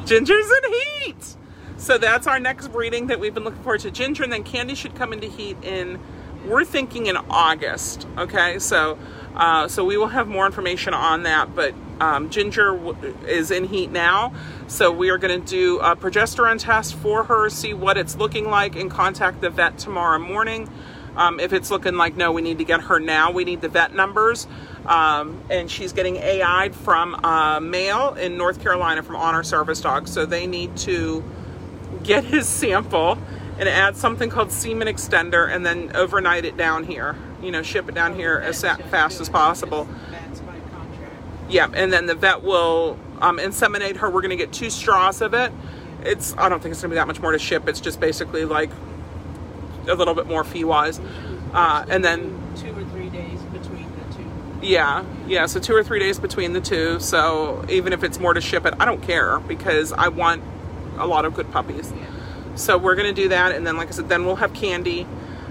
[0.05, 1.35] Gingers in heat.
[1.77, 3.91] So that's our next breeding that we've been looking forward to.
[3.91, 5.99] Ginger and then Candy should come into heat in
[6.45, 8.05] we're thinking in August.
[8.17, 8.99] Okay, so
[9.35, 11.55] uh, so we will have more information on that.
[11.55, 12.79] But um, Ginger
[13.27, 14.33] is in heat now,
[14.67, 18.49] so we are going to do a progesterone test for her, see what it's looking
[18.49, 20.69] like, and contact the vet tomorrow morning.
[21.15, 23.31] Um, if it's looking like no, we need to get her now.
[23.31, 24.47] We need the vet numbers.
[24.85, 30.11] Um, and she's getting AI'd from a male in North Carolina from Honor Service Dogs.
[30.11, 31.23] So they need to
[32.03, 33.17] get his sample
[33.57, 37.15] and add something called semen extender and then overnight it down here.
[37.41, 39.87] You know, ship it down here as fast as possible.
[41.47, 44.09] Yeah, and then the vet will um, inseminate her.
[44.09, 45.51] We're going to get two straws of it.
[46.03, 47.67] It's I don't think it's going to be that much more to ship.
[47.67, 48.69] It's just basically like
[49.87, 50.99] a little bit more fee wise.
[51.53, 54.67] Uh, and then two or three days between the two.
[54.67, 55.45] yeah, yeah.
[55.45, 56.99] So two or three days between the two.
[56.99, 60.43] So even if it's more to ship it, I don't care because I want
[60.97, 61.93] a lot of good puppies.
[62.55, 65.05] So we're gonna do that, and then like I said, then we'll have candy.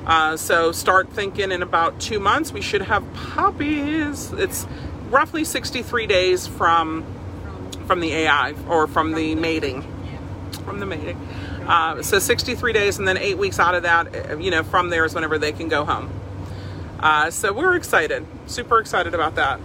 [0.06, 4.32] Uh, so start thinking in about two months we should have puppies.
[4.32, 4.66] It's
[5.08, 7.04] roughly 63 days from
[7.42, 10.60] From, from the AI or from the mating yeah.
[10.64, 11.18] from the mating.
[11.66, 14.90] Uh, so 63 days, and then eight weeks out of that, uh, you know, from
[14.90, 16.10] there is whenever they can go home.
[17.00, 19.60] Uh, so we're excited, super excited about that.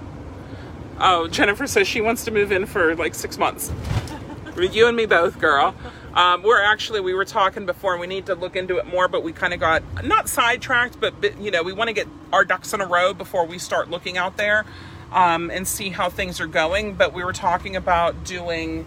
[0.99, 3.71] Oh, Jennifer says she wants to move in for like six months.
[4.57, 5.73] you and me both, girl.
[6.13, 9.07] Um, we're actually we were talking before, and we need to look into it more,
[9.07, 12.07] but we kind of got not sidetracked, but but, you know, we want to get
[12.33, 14.65] our ducks in a row before we start looking out there
[15.11, 16.95] um, and see how things are going.
[16.95, 18.85] But we were talking about doing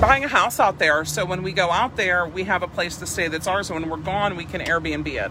[0.00, 1.04] buying a house out there.
[1.04, 3.70] So when we go out there, we have a place to stay that's ours.
[3.70, 5.14] And when we're gone, we can Airbnb it.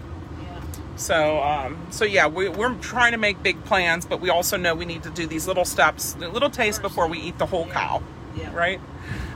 [0.96, 4.74] So, um, so yeah, we, we're trying to make big plans, but we also know
[4.74, 8.02] we need to do these little steps, little taste before we eat the whole cow,
[8.36, 8.54] Yeah.
[8.54, 8.80] right?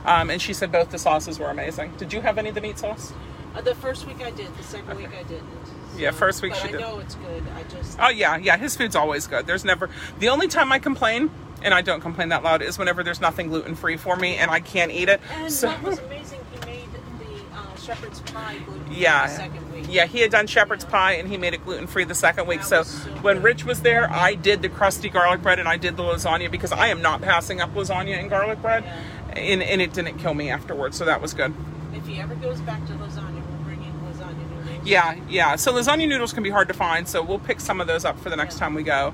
[0.05, 1.93] Um, and she said both the sauces were amazing.
[1.97, 3.11] Did you have any of the meat sauce?
[3.55, 4.55] Uh, the first week I did.
[4.57, 5.47] The second week I didn't.
[5.97, 6.81] Yeah, first week she I did.
[6.81, 7.41] know it's good.
[7.55, 7.97] I just.
[8.01, 8.57] Oh yeah, yeah.
[8.57, 9.47] His food's always good.
[9.47, 11.31] There's never the only time I complain,
[11.61, 14.49] and I don't complain that loud, is whenever there's nothing gluten free for me and
[14.51, 15.21] I can't eat it.
[15.31, 19.27] and So what was amazing, he made the uh, shepherd's pie gluten Yeah.
[19.27, 19.85] the second week.
[19.89, 22.63] Yeah, he had done shepherd's pie and he made it gluten free the second week.
[22.63, 23.43] So so when good.
[23.43, 26.71] Rich was there, I did the crusty garlic bread and I did the lasagna because
[26.71, 28.83] I am not passing up lasagna and garlic bread.
[29.33, 31.53] And, and it didn't kill me afterwards, so that was good.
[31.93, 34.87] If he ever goes back to lasagna, we'll bring in lasagna noodles.
[34.87, 35.55] Yeah, yeah.
[35.57, 38.17] So lasagna noodles can be hard to find, so we'll pick some of those up
[38.19, 39.13] for the next time we go.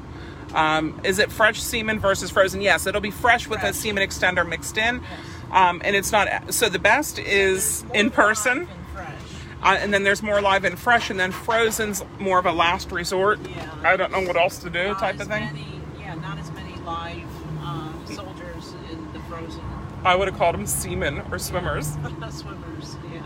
[0.53, 2.61] Um, is it fresh semen versus frozen?
[2.61, 5.01] Yes, it'll be fresh with a semen extender mixed in.
[5.51, 8.67] Um, and it's not, so the best is in person.
[8.93, 9.13] fresh.
[9.61, 12.91] Uh, and then there's more live and fresh, and then frozen's more of a last
[12.91, 13.39] resort.
[13.47, 13.69] Yeah.
[13.83, 15.45] I don't know what else to do Not type of thing.
[15.45, 17.27] Many, yeah, not as many live
[17.61, 19.61] uh, soldiers in the frozen
[20.03, 21.91] I would have called them seamen or swimmers,
[22.31, 22.95] swimmers.
[23.13, 23.21] Yeah,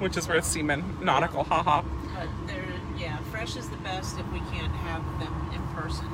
[0.00, 1.82] which is where seamen, nautical, haha.
[2.14, 2.64] but they're
[2.98, 6.06] yeah, fresh is the best if we can't have them in person.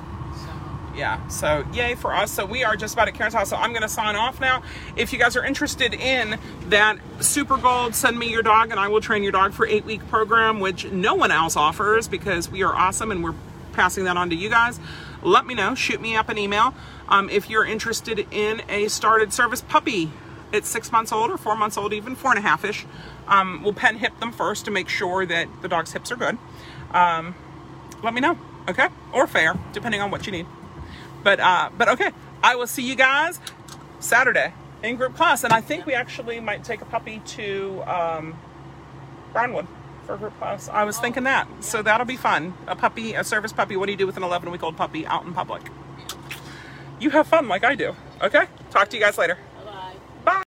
[0.96, 2.30] Yeah, so yay for us.
[2.30, 3.50] So we are just about at Karen's house.
[3.50, 4.62] So I'm going to sign off now.
[4.96, 6.38] If you guys are interested in
[6.68, 9.84] that Super Gold, send me your dog and I will train your dog for eight
[9.84, 13.34] week program, which no one else offers because we are awesome and we're
[13.72, 14.78] passing that on to you guys.
[15.22, 15.74] Let me know.
[15.74, 16.74] Shoot me up an email
[17.08, 20.12] um, if you're interested in a started service puppy.
[20.52, 22.86] It's six months old or four months old, even four and a half ish.
[23.26, 26.38] Um, we'll PennHIP them first to make sure that the dog's hips are good.
[26.92, 27.34] Um,
[28.04, 28.38] let me know,
[28.68, 28.88] okay?
[29.12, 30.46] Or fair, depending on what you need.
[31.24, 32.12] But uh, but okay,
[32.42, 33.40] I will see you guys
[33.98, 34.52] Saturday
[34.82, 38.38] in group class, and I think we actually might take a puppy to um,
[39.32, 39.66] Brownwood
[40.06, 40.68] for group class.
[40.68, 42.52] I was thinking that, so that'll be fun.
[42.66, 43.76] A puppy, a service puppy.
[43.76, 45.62] What do you do with an 11 week old puppy out in public?
[47.00, 47.96] You have fun like I do.
[48.22, 49.38] Okay, talk to you guys later.